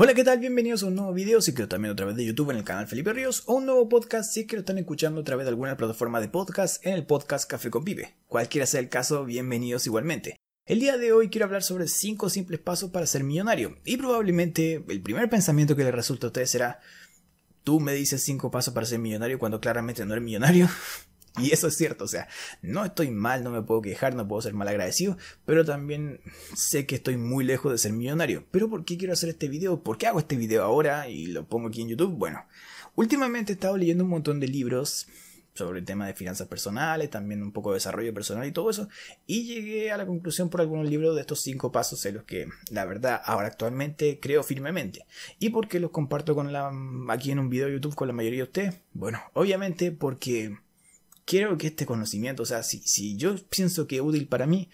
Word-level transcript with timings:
Hola, 0.00 0.14
¿qué 0.14 0.22
tal? 0.22 0.38
Bienvenidos 0.38 0.84
a 0.84 0.86
un 0.86 0.94
nuevo 0.94 1.12
video, 1.12 1.40
si 1.40 1.52
que 1.52 1.66
también 1.66 1.90
otra 1.90 2.06
vez 2.06 2.14
de 2.14 2.24
YouTube 2.24 2.52
en 2.52 2.58
el 2.58 2.62
canal 2.62 2.86
Felipe 2.86 3.12
Ríos, 3.12 3.42
o 3.46 3.54
un 3.54 3.66
nuevo 3.66 3.88
podcast 3.88 4.32
si 4.32 4.46
que 4.46 4.54
lo 4.54 4.60
están 4.60 4.78
escuchando 4.78 5.22
a 5.22 5.24
través 5.24 5.44
de 5.44 5.48
alguna 5.48 5.76
plataforma 5.76 6.20
de 6.20 6.28
podcast 6.28 6.86
en 6.86 6.92
el 6.94 7.04
podcast 7.04 7.50
Café 7.50 7.68
con 7.68 7.82
Pibe. 7.82 8.14
Cualquiera 8.28 8.64
sea 8.64 8.78
el 8.78 8.88
caso, 8.88 9.24
bienvenidos 9.24 9.88
igualmente. 9.88 10.36
El 10.66 10.78
día 10.78 10.98
de 10.98 11.10
hoy 11.10 11.30
quiero 11.30 11.46
hablar 11.46 11.64
sobre 11.64 11.88
5 11.88 12.30
simples 12.30 12.60
pasos 12.60 12.90
para 12.90 13.06
ser 13.08 13.24
millonario, 13.24 13.74
y 13.84 13.96
probablemente 13.96 14.84
el 14.86 15.02
primer 15.02 15.28
pensamiento 15.28 15.74
que 15.74 15.82
le 15.82 15.90
resulta 15.90 16.28
a 16.28 16.30
ustedes 16.30 16.50
será, 16.50 16.78
tú 17.64 17.80
me 17.80 17.92
dices 17.92 18.22
5 18.22 18.52
pasos 18.52 18.72
para 18.72 18.86
ser 18.86 19.00
millonario 19.00 19.40
cuando 19.40 19.60
claramente 19.60 20.06
no 20.06 20.12
eres 20.12 20.24
millonario. 20.24 20.68
Y 21.48 21.52
eso 21.52 21.68
es 21.68 21.76
cierto, 21.76 22.04
o 22.04 22.08
sea, 22.08 22.28
no 22.62 22.84
estoy 22.84 23.10
mal, 23.10 23.44
no 23.44 23.50
me 23.50 23.62
puedo 23.62 23.82
quejar, 23.82 24.14
no 24.14 24.26
puedo 24.26 24.42
ser 24.42 24.54
mal 24.54 24.68
agradecido, 24.68 25.16
pero 25.44 25.64
también 25.64 26.20
sé 26.54 26.86
que 26.86 26.96
estoy 26.96 27.16
muy 27.16 27.44
lejos 27.44 27.72
de 27.72 27.78
ser 27.78 27.92
millonario. 27.92 28.44
Pero 28.50 28.68
¿por 28.68 28.84
qué 28.84 28.98
quiero 28.98 29.12
hacer 29.12 29.30
este 29.30 29.48
video? 29.48 29.82
¿Por 29.82 29.98
qué 29.98 30.06
hago 30.06 30.18
este 30.18 30.36
video 30.36 30.62
ahora 30.62 31.08
y 31.08 31.26
lo 31.26 31.46
pongo 31.46 31.68
aquí 31.68 31.82
en 31.82 31.88
YouTube? 31.88 32.14
Bueno, 32.16 32.44
últimamente 32.96 33.52
he 33.52 33.54
estado 33.54 33.76
leyendo 33.76 34.04
un 34.04 34.10
montón 34.10 34.40
de 34.40 34.48
libros 34.48 35.06
sobre 35.58 35.80
el 35.80 35.84
tema 35.84 36.06
de 36.06 36.14
finanzas 36.14 36.46
personales, 36.46 37.10
también 37.10 37.42
un 37.42 37.52
poco 37.52 37.70
de 37.70 37.76
desarrollo 37.76 38.14
personal 38.14 38.46
y 38.46 38.52
todo 38.52 38.70
eso, 38.70 38.88
y 39.26 39.44
llegué 39.44 39.90
a 39.90 39.96
la 39.96 40.06
conclusión 40.06 40.48
por 40.48 40.60
algunos 40.60 40.88
libros 40.88 41.16
de 41.16 41.22
estos 41.22 41.42
cinco 41.42 41.72
pasos 41.72 42.06
en 42.06 42.14
los 42.14 42.24
que 42.24 42.48
la 42.70 42.84
verdad 42.84 43.20
ahora 43.24 43.48
actualmente 43.48 44.20
creo 44.20 44.42
firmemente. 44.44 45.04
¿Y 45.40 45.50
por 45.50 45.68
qué 45.68 45.80
los 45.80 45.90
comparto 45.90 46.34
con 46.34 46.52
la, 46.52 46.70
aquí 47.08 47.32
en 47.32 47.40
un 47.40 47.50
video 47.50 47.66
de 47.66 47.74
YouTube 47.74 47.96
con 47.96 48.08
la 48.08 48.14
mayoría 48.14 48.38
de 48.38 48.44
ustedes? 48.44 48.74
Bueno, 48.92 49.20
obviamente 49.34 49.90
porque 49.90 50.56
quiero 51.28 51.58
que 51.58 51.66
este 51.66 51.84
conocimiento, 51.84 52.42
o 52.42 52.46
sea, 52.46 52.62
si, 52.62 52.78
si 52.78 53.16
yo 53.16 53.36
pienso 53.50 53.86
que 53.86 53.96
es 53.96 54.02
útil 54.02 54.26
para 54.26 54.46
mí, 54.46 54.70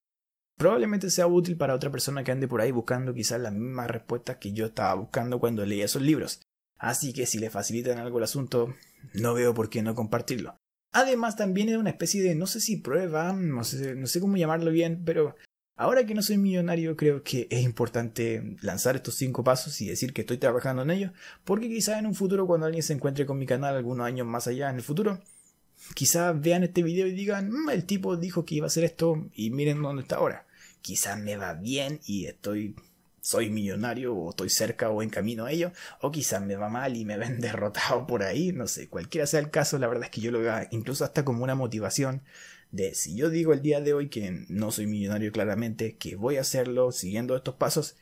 probablemente 0.57 1.11
sea 1.11 1.27
útil 1.27 1.57
para 1.57 1.75
otra 1.75 1.91
persona 1.91 2.23
que 2.23 2.31
ande 2.31 2.47
por 2.47 2.61
ahí 2.61 2.71
buscando 2.71 3.13
quizás 3.13 3.41
las 3.41 3.53
mismas 3.53 3.91
respuestas 3.91 4.37
que 4.37 4.53
yo 4.53 4.67
estaba 4.67 4.95
buscando 4.95 5.41
cuando 5.41 5.67
leía 5.67 5.85
esos 5.85 6.03
libros. 6.03 6.41
Así 6.79 7.13
que 7.13 7.27
si 7.27 7.41
le 7.41 7.51
facilitan 7.51 7.99
algo 7.99 8.19
el 8.19 8.25
asunto, 8.25 8.73
no 9.15 9.35
veo 9.35 9.53
por 9.53 9.69
qué 9.69 9.83
no 9.83 9.97
compartirlo. 9.97 10.57
Además 10.93 11.35
también 11.35 11.71
es 11.71 11.77
una 11.77 11.91
especie 11.91 12.23
de, 12.23 12.37
no 12.37 12.47
sé 12.47 12.61
si 12.61 12.77
prueba, 12.77 13.33
no 13.33 13.65
sé, 13.65 13.97
no 13.97 14.07
sé 14.07 14.21
cómo 14.21 14.37
llamarlo 14.37 14.71
bien, 14.71 15.03
pero 15.05 15.35
ahora 15.77 16.07
que 16.07 16.15
no 16.15 16.23
soy 16.23 16.39
millonario 16.39 16.97
creo 16.97 17.25
que 17.25 17.49
es 17.51 17.65
importante 17.65 18.57
lanzar 18.61 18.95
estos 18.95 19.17
cinco 19.17 19.43
pasos 19.43 19.81
y 19.81 19.89
decir 19.89 20.13
que 20.13 20.21
estoy 20.21 20.39
trabajando 20.39 20.83
en 20.83 20.93
ellos, 20.93 21.13
porque 21.43 21.69
quizás 21.69 21.99
en 21.99 22.07
un 22.07 22.15
futuro 22.15 22.47
cuando 22.47 22.67
alguien 22.67 22.85
se 22.85 22.93
encuentre 22.93 23.27
con 23.27 23.39
mi 23.39 23.47
canal 23.47 23.75
algunos 23.75 24.07
años 24.07 24.25
más 24.25 24.47
allá 24.47 24.71
en 24.71 24.77
el 24.77 24.83
futuro, 24.83 25.21
Quizás 25.95 26.41
vean 26.41 26.65
este 26.65 26.83
video 26.83 27.07
y 27.07 27.13
digan, 27.13 27.51
mm, 27.51 27.71
el 27.71 27.85
tipo 27.85 28.17
dijo 28.17 28.45
que 28.45 28.57
iba 28.57 28.67
a 28.67 28.69
hacer 28.69 28.85
esto 28.85 29.27
y 29.35 29.51
miren 29.51 29.83
dónde 29.83 30.03
está 30.03 30.17
ahora. 30.17 30.47
Quizás 30.83 31.19
me 31.19 31.37
va 31.37 31.55
bien 31.55 32.01
y 32.07 32.27
estoy 32.27 32.75
soy 33.25 33.49
millonario 33.49 34.15
o 34.15 34.31
estoy 34.31 34.51
cerca 34.51 34.91
o 34.91 35.03
en 35.03 35.09
camino 35.09 35.47
a 35.47 35.51
ello, 35.51 35.73
o 36.03 36.13
quizás 36.13 36.43
me 36.43 36.57
va 36.57 36.69
mal 36.69 36.95
y 36.95 37.07
me 37.07 37.17
ven 37.17 37.41
derrotado 37.41 38.07
por 38.07 38.23
ahí, 38.23 38.53
no 38.53 38.67
sé, 38.67 38.89
cualquiera 38.89 39.27
sea 39.27 39.41
el 39.41 39.51
caso, 39.51 39.79
la 39.79 39.89
verdad 39.89 40.05
es 40.05 40.11
que 40.11 40.21
yo 40.21 40.31
lo 40.31 40.41
veo 40.41 40.55
incluso 40.71 41.05
hasta 41.05 41.25
como 41.25 41.43
una 41.43 41.55
motivación 41.55 42.21
de 42.71 42.95
si 42.95 43.17
yo 43.17 43.31
digo 43.31 43.55
el 43.55 43.63
día 43.63 43.81
de 43.81 43.95
hoy 43.95 44.09
que 44.09 44.45
no 44.49 44.73
soy 44.73 44.87
millonario 44.87 45.33
claramente, 45.33 45.97
que 45.97 46.17
voy 46.17 46.37
a 46.37 46.43
hacerlo 46.43 46.93
siguiendo 46.93 47.35
estos 47.35 47.55
pasos, 47.55 47.97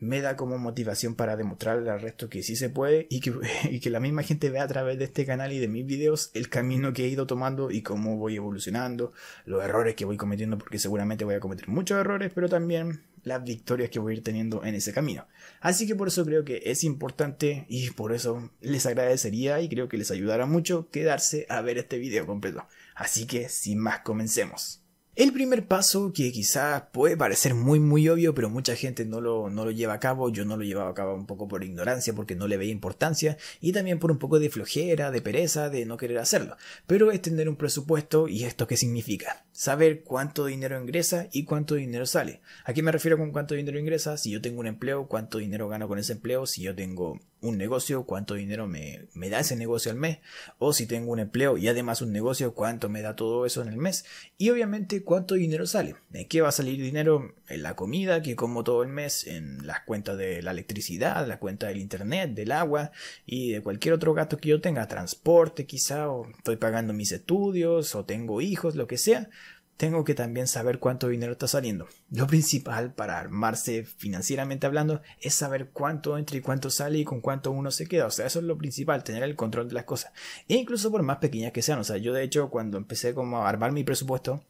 me 0.00 0.20
da 0.20 0.36
como 0.36 0.58
motivación 0.58 1.14
para 1.14 1.36
demostrarle 1.36 1.90
al 1.90 2.00
resto 2.00 2.28
que 2.28 2.42
sí 2.42 2.56
se 2.56 2.70
puede 2.70 3.06
y 3.10 3.20
que, 3.20 3.34
y 3.70 3.80
que 3.80 3.90
la 3.90 4.00
misma 4.00 4.22
gente 4.22 4.50
vea 4.50 4.62
a 4.62 4.68
través 4.68 4.98
de 4.98 5.04
este 5.04 5.26
canal 5.26 5.52
y 5.52 5.58
de 5.58 5.68
mis 5.68 5.86
videos 5.86 6.30
el 6.34 6.48
camino 6.48 6.92
que 6.92 7.04
he 7.04 7.08
ido 7.08 7.26
tomando 7.26 7.70
y 7.70 7.82
cómo 7.82 8.16
voy 8.16 8.36
evolucionando, 8.36 9.12
los 9.44 9.62
errores 9.62 9.94
que 9.94 10.04
voy 10.04 10.16
cometiendo, 10.16 10.58
porque 10.58 10.78
seguramente 10.78 11.24
voy 11.24 11.34
a 11.34 11.40
cometer 11.40 11.68
muchos 11.68 11.98
errores, 11.98 12.32
pero 12.34 12.48
también 12.48 13.02
las 13.24 13.44
victorias 13.44 13.90
que 13.90 13.98
voy 13.98 14.14
a 14.14 14.16
ir 14.16 14.24
teniendo 14.24 14.64
en 14.64 14.74
ese 14.74 14.92
camino. 14.92 15.26
Así 15.60 15.86
que 15.86 15.94
por 15.94 16.08
eso 16.08 16.24
creo 16.24 16.44
que 16.44 16.62
es 16.64 16.84
importante 16.84 17.66
y 17.68 17.90
por 17.90 18.12
eso 18.12 18.50
les 18.60 18.86
agradecería 18.86 19.60
y 19.60 19.68
creo 19.68 19.88
que 19.88 19.98
les 19.98 20.10
ayudará 20.10 20.46
mucho 20.46 20.88
quedarse 20.90 21.46
a 21.48 21.60
ver 21.60 21.78
este 21.78 21.98
video 21.98 22.26
completo. 22.26 22.66
Así 22.94 23.26
que 23.26 23.48
sin 23.48 23.78
más 23.78 24.00
comencemos. 24.00 24.82
El 25.18 25.32
primer 25.32 25.66
paso, 25.66 26.12
que 26.12 26.30
quizás 26.30 26.84
puede 26.92 27.16
parecer 27.16 27.52
muy 27.52 27.80
muy 27.80 28.08
obvio, 28.08 28.36
pero 28.36 28.50
mucha 28.50 28.76
gente 28.76 29.04
no 29.04 29.20
lo, 29.20 29.50
no 29.50 29.64
lo 29.64 29.72
lleva 29.72 29.94
a 29.94 29.98
cabo, 29.98 30.30
yo 30.30 30.44
no 30.44 30.56
lo 30.56 30.62
llevaba 30.62 30.90
a 30.90 30.94
cabo 30.94 31.16
un 31.16 31.26
poco 31.26 31.48
por 31.48 31.64
ignorancia, 31.64 32.14
porque 32.14 32.36
no 32.36 32.46
le 32.46 32.56
veía 32.56 32.70
importancia, 32.70 33.36
y 33.60 33.72
también 33.72 33.98
por 33.98 34.12
un 34.12 34.18
poco 34.18 34.38
de 34.38 34.48
flojera, 34.48 35.10
de 35.10 35.20
pereza, 35.20 35.70
de 35.70 35.86
no 35.86 35.96
querer 35.96 36.18
hacerlo. 36.18 36.56
Pero 36.86 37.10
es 37.10 37.20
tener 37.20 37.48
un 37.48 37.56
presupuesto, 37.56 38.28
y 38.28 38.44
esto 38.44 38.68
qué 38.68 38.76
significa? 38.76 39.44
Saber 39.58 40.04
cuánto 40.04 40.46
dinero 40.46 40.80
ingresa 40.80 41.26
y 41.32 41.44
cuánto 41.44 41.74
dinero 41.74 42.06
sale. 42.06 42.40
¿A 42.64 42.72
qué 42.74 42.80
me 42.80 42.92
refiero 42.92 43.18
con 43.18 43.32
cuánto 43.32 43.56
dinero 43.56 43.76
ingresa? 43.76 44.16
Si 44.16 44.30
yo 44.30 44.40
tengo 44.40 44.60
un 44.60 44.68
empleo, 44.68 45.08
cuánto 45.08 45.38
dinero 45.38 45.68
gano 45.68 45.88
con 45.88 45.98
ese 45.98 46.12
empleo, 46.12 46.46
si 46.46 46.62
yo 46.62 46.76
tengo 46.76 47.18
un 47.40 47.58
negocio, 47.58 48.04
cuánto 48.04 48.34
dinero 48.34 48.66
me, 48.66 49.06
me, 49.14 49.30
da 49.30 49.40
ese 49.40 49.56
negocio 49.56 49.90
al 49.90 49.98
mes, 49.98 50.18
o 50.58 50.72
si 50.72 50.86
tengo 50.86 51.12
un 51.12 51.20
empleo 51.20 51.56
y 51.56 51.68
además 51.68 52.02
un 52.02 52.12
negocio, 52.12 52.54
cuánto 52.54 52.88
me 52.88 53.02
da 53.02 53.16
todo 53.16 53.46
eso 53.46 53.62
en 53.62 53.68
el 53.68 53.76
mes, 53.76 54.04
y 54.38 54.50
obviamente 54.50 55.02
cuánto 55.02 55.34
dinero 55.34 55.66
sale. 55.66 55.96
¿En 56.12 56.26
qué 56.28 56.40
va 56.40 56.48
a 56.48 56.52
salir 56.52 56.80
dinero? 56.80 57.34
En 57.48 57.62
la 57.62 57.74
comida 57.74 58.22
que 58.22 58.36
como 58.36 58.62
todo 58.62 58.82
el 58.82 58.88
mes, 58.88 59.26
en 59.26 59.66
las 59.66 59.80
cuentas 59.80 60.18
de 60.18 60.42
la 60.42 60.50
electricidad, 60.50 61.26
la 61.26 61.38
cuenta 61.38 61.66
del 61.66 61.78
internet, 61.78 62.32
del 62.34 62.52
agua 62.52 62.92
y 63.24 63.52
de 63.52 63.62
cualquier 63.62 63.94
otro 63.94 64.14
gasto 64.14 64.38
que 64.38 64.50
yo 64.50 64.60
tenga, 64.60 64.86
transporte 64.86 65.66
quizá, 65.66 66.10
o 66.10 66.28
estoy 66.28 66.56
pagando 66.56 66.92
mis 66.92 67.12
estudios, 67.12 67.94
o 67.94 68.04
tengo 68.04 68.40
hijos, 68.40 68.76
lo 68.76 68.86
que 68.86 68.98
sea 68.98 69.28
tengo 69.78 70.02
que 70.04 70.14
también 70.14 70.48
saber 70.48 70.80
cuánto 70.80 71.08
dinero 71.08 71.32
está 71.32 71.46
saliendo. 71.46 71.86
Lo 72.10 72.26
principal 72.26 72.92
para 72.92 73.18
armarse 73.18 73.84
financieramente 73.84 74.66
hablando 74.66 75.00
es 75.20 75.34
saber 75.34 75.70
cuánto 75.70 76.18
entra 76.18 76.36
y 76.36 76.40
cuánto 76.40 76.68
sale 76.68 76.98
y 76.98 77.04
con 77.04 77.20
cuánto 77.20 77.52
uno 77.52 77.70
se 77.70 77.86
queda. 77.86 78.06
O 78.06 78.10
sea, 78.10 78.26
eso 78.26 78.40
es 78.40 78.44
lo 78.44 78.58
principal, 78.58 79.04
tener 79.04 79.22
el 79.22 79.36
control 79.36 79.68
de 79.68 79.74
las 79.74 79.84
cosas. 79.84 80.12
E 80.48 80.56
incluso 80.56 80.90
por 80.90 81.04
más 81.04 81.18
pequeñas 81.18 81.52
que 81.52 81.62
sean. 81.62 81.78
O 81.78 81.84
sea, 81.84 81.96
yo 81.96 82.12
de 82.12 82.24
hecho 82.24 82.50
cuando 82.50 82.76
empecé 82.76 83.14
como 83.14 83.38
a 83.38 83.48
armar 83.48 83.70
mi 83.70 83.84
presupuesto, 83.84 84.44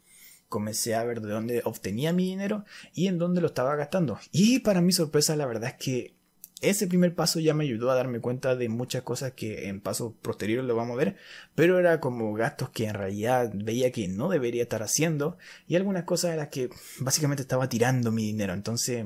comencé 0.48 0.94
a 0.94 1.04
ver 1.04 1.20
de 1.20 1.30
dónde 1.30 1.60
obtenía 1.64 2.14
mi 2.14 2.24
dinero 2.24 2.64
y 2.94 3.06
en 3.08 3.18
dónde 3.18 3.42
lo 3.42 3.48
estaba 3.48 3.76
gastando. 3.76 4.18
Y 4.32 4.60
para 4.60 4.80
mi 4.80 4.92
sorpresa, 4.92 5.36
la 5.36 5.44
verdad 5.44 5.74
es 5.78 5.84
que 5.84 6.17
ese 6.60 6.88
primer 6.88 7.14
paso 7.14 7.38
ya 7.40 7.54
me 7.54 7.64
ayudó 7.64 7.90
a 7.90 7.94
darme 7.94 8.20
cuenta 8.20 8.56
de 8.56 8.68
muchas 8.68 9.02
cosas 9.02 9.32
que 9.32 9.68
en 9.68 9.80
pasos 9.80 10.12
posteriores 10.22 10.66
lo 10.66 10.74
vamos 10.74 10.94
a 10.94 10.98
ver, 10.98 11.16
pero 11.54 11.78
era 11.78 12.00
como 12.00 12.32
gastos 12.34 12.70
que 12.70 12.86
en 12.86 12.94
realidad 12.94 13.52
veía 13.54 13.92
que 13.92 14.08
no 14.08 14.28
debería 14.28 14.62
estar 14.62 14.82
haciendo 14.82 15.38
y 15.68 15.76
algunas 15.76 16.04
cosas 16.04 16.32
en 16.32 16.38
las 16.38 16.48
que 16.48 16.70
básicamente 16.98 17.42
estaba 17.42 17.68
tirando 17.68 18.10
mi 18.10 18.24
dinero. 18.24 18.54
Entonces 18.54 19.04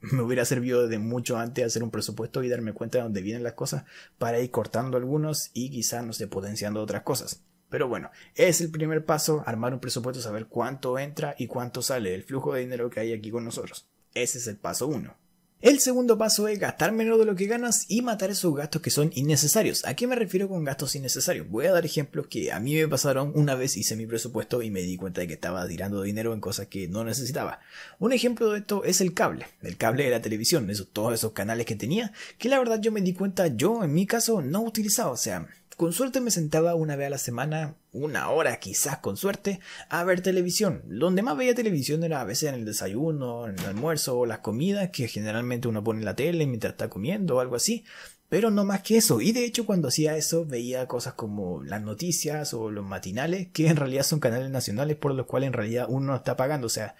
me 0.00 0.22
hubiera 0.22 0.44
servido 0.44 0.86
de 0.86 0.98
mucho 0.98 1.38
antes 1.38 1.64
hacer 1.64 1.82
un 1.82 1.90
presupuesto 1.90 2.42
y 2.42 2.48
darme 2.48 2.72
cuenta 2.72 2.98
de 2.98 3.04
dónde 3.04 3.22
vienen 3.22 3.42
las 3.42 3.54
cosas 3.54 3.84
para 4.18 4.38
ir 4.40 4.50
cortando 4.50 4.96
algunos 4.96 5.50
y 5.52 5.70
quizás 5.70 6.04
no 6.04 6.12
sé 6.12 6.28
potenciando 6.28 6.80
otras 6.80 7.02
cosas. 7.02 7.42
Pero 7.70 7.88
bueno, 7.88 8.10
es 8.36 8.60
el 8.60 8.70
primer 8.70 9.04
paso, 9.04 9.42
armar 9.46 9.74
un 9.74 9.80
presupuesto, 9.80 10.22
saber 10.22 10.46
cuánto 10.46 10.96
entra 10.96 11.34
y 11.38 11.48
cuánto 11.48 11.82
sale, 11.82 12.14
el 12.14 12.22
flujo 12.22 12.54
de 12.54 12.60
dinero 12.60 12.88
que 12.88 13.00
hay 13.00 13.12
aquí 13.12 13.32
con 13.32 13.44
nosotros. 13.44 13.88
Ese 14.14 14.38
es 14.38 14.46
el 14.46 14.58
paso 14.58 14.86
uno. 14.86 15.16
El 15.64 15.80
segundo 15.80 16.18
paso 16.18 16.46
es 16.46 16.58
gastar 16.58 16.92
menos 16.92 17.18
de 17.18 17.24
lo 17.24 17.34
que 17.36 17.46
ganas 17.46 17.86
y 17.88 18.02
matar 18.02 18.28
esos 18.28 18.54
gastos 18.54 18.82
que 18.82 18.90
son 18.90 19.10
innecesarios. 19.14 19.86
¿A 19.86 19.94
qué 19.94 20.06
me 20.06 20.14
refiero 20.14 20.46
con 20.46 20.62
gastos 20.62 20.94
innecesarios? 20.94 21.48
Voy 21.48 21.64
a 21.64 21.72
dar 21.72 21.86
ejemplos 21.86 22.26
que 22.26 22.52
a 22.52 22.60
mí 22.60 22.74
me 22.74 22.86
pasaron 22.86 23.32
una 23.34 23.54
vez 23.54 23.78
hice 23.78 23.96
mi 23.96 24.04
presupuesto 24.04 24.60
y 24.60 24.70
me 24.70 24.82
di 24.82 24.98
cuenta 24.98 25.22
de 25.22 25.26
que 25.26 25.32
estaba 25.32 25.66
tirando 25.66 26.02
dinero 26.02 26.34
en 26.34 26.40
cosas 26.42 26.66
que 26.66 26.86
no 26.86 27.02
necesitaba. 27.02 27.60
Un 27.98 28.12
ejemplo 28.12 28.50
de 28.50 28.58
esto 28.58 28.84
es 28.84 29.00
el 29.00 29.14
cable, 29.14 29.46
el 29.62 29.78
cable 29.78 30.04
de 30.04 30.10
la 30.10 30.20
televisión, 30.20 30.68
esos, 30.68 30.88
todos 30.88 31.14
esos 31.14 31.32
canales 31.32 31.64
que 31.64 31.76
tenía, 31.76 32.12
que 32.36 32.50
la 32.50 32.58
verdad 32.58 32.78
yo 32.82 32.92
me 32.92 33.00
di 33.00 33.14
cuenta 33.14 33.46
yo 33.46 33.82
en 33.84 33.94
mi 33.94 34.04
caso 34.04 34.42
no 34.42 34.60
utilizaba, 34.60 35.12
o 35.12 35.16
sea, 35.16 35.48
con 35.76 35.92
suerte 35.92 36.20
me 36.20 36.30
sentaba 36.30 36.74
una 36.74 36.96
vez 36.96 37.08
a 37.08 37.10
la 37.10 37.18
semana, 37.18 37.76
una 37.92 38.30
hora 38.30 38.58
quizás 38.58 38.98
con 38.98 39.16
suerte, 39.16 39.60
a 39.88 40.04
ver 40.04 40.20
televisión. 40.20 40.82
Donde 40.86 41.22
más 41.22 41.36
veía 41.36 41.54
televisión 41.54 42.04
era 42.04 42.20
a 42.20 42.24
veces 42.24 42.48
en 42.48 42.54
el 42.54 42.64
desayuno, 42.64 43.46
en 43.48 43.58
el 43.58 43.66
almuerzo 43.66 44.18
o 44.18 44.26
las 44.26 44.38
comidas 44.38 44.90
que 44.90 45.08
generalmente 45.08 45.68
uno 45.68 45.82
pone 45.82 46.00
en 46.00 46.04
la 46.04 46.16
tele 46.16 46.46
mientras 46.46 46.72
está 46.72 46.88
comiendo 46.88 47.36
o 47.36 47.40
algo 47.40 47.56
así. 47.56 47.84
Pero 48.28 48.50
no 48.50 48.64
más 48.64 48.82
que 48.82 48.96
eso. 48.96 49.20
Y 49.20 49.32
de 49.32 49.44
hecho 49.44 49.66
cuando 49.66 49.88
hacía 49.88 50.16
eso 50.16 50.44
veía 50.44 50.88
cosas 50.88 51.14
como 51.14 51.62
las 51.62 51.82
noticias 51.82 52.54
o 52.54 52.70
los 52.70 52.84
matinales, 52.84 53.48
que 53.52 53.68
en 53.68 53.76
realidad 53.76 54.02
son 54.02 54.20
canales 54.20 54.50
nacionales 54.50 54.96
por 54.96 55.14
los 55.14 55.26
cuales 55.26 55.48
en 55.48 55.52
realidad 55.52 55.86
uno 55.88 56.06
no 56.06 56.16
está 56.16 56.36
pagando. 56.36 56.66
O 56.66 56.70
sea, 56.70 56.96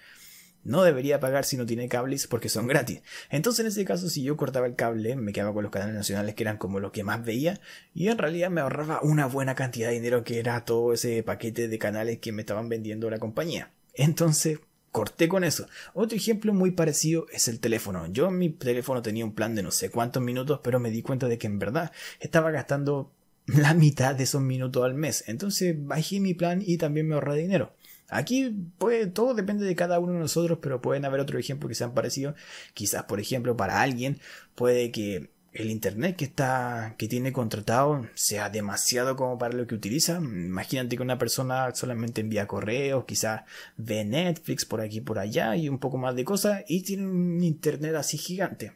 no 0.65 0.83
debería 0.83 1.21
pagar 1.21 1.45
si 1.45 1.55
no 1.55 1.65
tiene 1.65 1.87
cables 1.87 2.27
porque 2.27 2.49
son 2.49 2.67
gratis. 2.67 3.01
Entonces 3.29 3.61
en 3.61 3.67
ese 3.67 3.85
caso 3.85 4.09
si 4.09 4.23
yo 4.23 4.35
cortaba 4.35 4.67
el 4.67 4.75
cable 4.75 5.15
me 5.15 5.31
quedaba 5.31 5.53
con 5.53 5.63
los 5.63 5.71
canales 5.71 5.95
nacionales 5.95 6.35
que 6.35 6.43
eran 6.43 6.57
como 6.57 6.81
lo 6.81 6.91
que 6.91 7.05
más 7.05 7.23
veía 7.23 7.61
y 7.93 8.09
en 8.09 8.17
realidad 8.17 8.49
me 8.49 8.61
ahorraba 8.61 8.99
una 9.01 9.27
buena 9.27 9.55
cantidad 9.55 9.87
de 9.87 9.95
dinero 9.95 10.25
que 10.25 10.39
era 10.39 10.65
todo 10.65 10.91
ese 10.91 11.23
paquete 11.23 11.69
de 11.69 11.77
canales 11.77 12.19
que 12.19 12.33
me 12.33 12.41
estaban 12.41 12.67
vendiendo 12.67 13.09
la 13.09 13.19
compañía. 13.19 13.71
Entonces 13.93 14.59
corté 14.91 15.27
con 15.27 15.43
eso. 15.43 15.67
Otro 15.93 16.17
ejemplo 16.17 16.53
muy 16.53 16.71
parecido 16.71 17.27
es 17.31 17.47
el 17.47 17.59
teléfono. 17.59 18.07
Yo 18.07 18.27
en 18.27 18.37
mi 18.37 18.49
teléfono 18.49 19.01
tenía 19.01 19.25
un 19.25 19.35
plan 19.35 19.53
de 19.53 19.61
no 19.61 19.71
sé 19.71 19.89
cuántos 19.89 20.23
minutos, 20.23 20.61
pero 20.63 20.79
me 20.79 20.89
di 20.89 21.01
cuenta 21.01 21.27
de 21.27 21.37
que 21.37 21.47
en 21.47 21.59
verdad 21.59 21.91
estaba 22.19 22.49
gastando 22.51 23.11
la 23.45 23.73
mitad 23.73 24.15
de 24.15 24.23
esos 24.23 24.41
minutos 24.41 24.83
al 24.83 24.93
mes. 24.93 25.25
Entonces 25.27 25.75
bajé 25.77 26.19
mi 26.19 26.33
plan 26.33 26.63
y 26.65 26.77
también 26.77 27.07
me 27.07 27.15
ahorré 27.15 27.35
dinero. 27.35 27.73
Aquí 28.09 28.55
puede, 28.77 29.07
todo 29.07 29.33
depende 29.33 29.65
de 29.65 29.75
cada 29.75 29.99
uno 29.99 30.13
de 30.13 30.19
nosotros, 30.19 30.59
pero 30.61 30.81
pueden 30.81 31.05
haber 31.05 31.19
otros 31.19 31.39
ejemplos 31.39 31.69
que 31.69 31.75
sean 31.75 31.93
parecidos. 31.93 32.35
Quizás, 32.73 33.03
por 33.03 33.19
ejemplo, 33.19 33.57
para 33.57 33.81
alguien 33.81 34.19
puede 34.55 34.91
que 34.91 35.29
el 35.55 35.71
internet 35.71 36.17
que 36.17 36.25
está 36.25 36.95
que 36.97 37.07
tiene 37.07 37.31
contratado 37.31 38.07
sea 38.13 38.49
demasiado 38.49 39.15
como 39.15 39.37
para 39.37 39.55
lo 39.55 39.65
que 39.67 39.75
utiliza. 39.75 40.17
Imagínate 40.17 40.97
que 40.97 41.01
una 41.03 41.17
persona 41.17 41.73
solamente 41.73 42.21
envía 42.21 42.45
correos, 42.47 43.05
quizás 43.05 43.43
ve 43.77 44.03
Netflix 44.03 44.65
por 44.65 44.81
aquí 44.81 45.01
por 45.01 45.17
allá 45.17 45.55
y 45.55 45.69
un 45.69 45.79
poco 45.79 45.97
más 45.97 46.15
de 46.15 46.25
cosas 46.25 46.63
y 46.67 46.83
tiene 46.83 47.07
un 47.07 47.41
internet 47.43 47.95
así 47.95 48.17
gigante. 48.17 48.73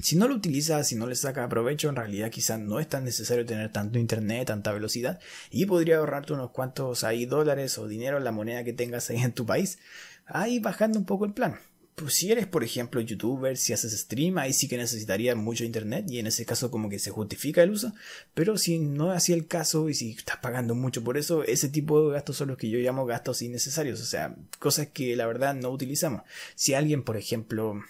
Si 0.00 0.16
no 0.16 0.28
lo 0.28 0.34
utiliza, 0.34 0.82
si 0.84 0.94
no 0.94 1.06
le 1.06 1.16
saca 1.16 1.48
provecho, 1.48 1.88
en 1.88 1.96
realidad 1.96 2.30
quizás 2.30 2.60
no 2.60 2.78
es 2.78 2.88
tan 2.88 3.04
necesario 3.04 3.44
tener 3.44 3.72
tanto 3.72 3.98
internet, 3.98 4.46
tanta 4.46 4.72
velocidad 4.72 5.18
y 5.50 5.66
podría 5.66 5.98
ahorrarte 5.98 6.32
unos 6.32 6.50
cuantos 6.50 7.04
ahí 7.04 7.26
dólares 7.26 7.78
o 7.78 7.88
dinero 7.88 8.20
la 8.20 8.32
moneda 8.32 8.64
que 8.64 8.72
tengas 8.72 9.10
ahí 9.10 9.18
en 9.18 9.32
tu 9.32 9.44
país, 9.44 9.78
ahí 10.26 10.60
bajando 10.60 10.98
un 10.98 11.04
poco 11.04 11.24
el 11.24 11.32
plan. 11.32 11.58
Pues 11.96 12.14
si 12.14 12.30
eres, 12.30 12.46
por 12.46 12.62
ejemplo, 12.62 13.00
youtuber, 13.00 13.56
si 13.56 13.72
haces 13.72 13.98
stream, 13.98 14.38
ahí 14.38 14.52
sí 14.52 14.68
que 14.68 14.76
necesitaría 14.76 15.34
mucho 15.34 15.64
internet 15.64 16.06
y 16.08 16.20
en 16.20 16.28
ese 16.28 16.46
caso 16.46 16.70
como 16.70 16.88
que 16.88 17.00
se 17.00 17.10
justifica 17.10 17.64
el 17.64 17.72
uso. 17.72 17.92
Pero 18.34 18.56
si 18.56 18.78
no 18.78 19.10
es 19.10 19.16
así 19.16 19.32
el 19.32 19.48
caso 19.48 19.88
y 19.88 19.94
si 19.94 20.12
estás 20.12 20.36
pagando 20.36 20.76
mucho 20.76 21.02
por 21.02 21.18
eso, 21.18 21.42
ese 21.42 21.68
tipo 21.68 22.06
de 22.06 22.12
gastos 22.12 22.36
son 22.36 22.48
los 22.48 22.56
que 22.56 22.70
yo 22.70 22.78
llamo 22.78 23.04
gastos 23.04 23.42
innecesarios, 23.42 24.00
o 24.00 24.04
sea, 24.04 24.36
cosas 24.60 24.86
que 24.86 25.16
la 25.16 25.26
verdad 25.26 25.56
no 25.56 25.70
utilizamos. 25.70 26.22
Si 26.54 26.72
alguien, 26.72 27.02
por 27.02 27.16
ejemplo, 27.16 27.82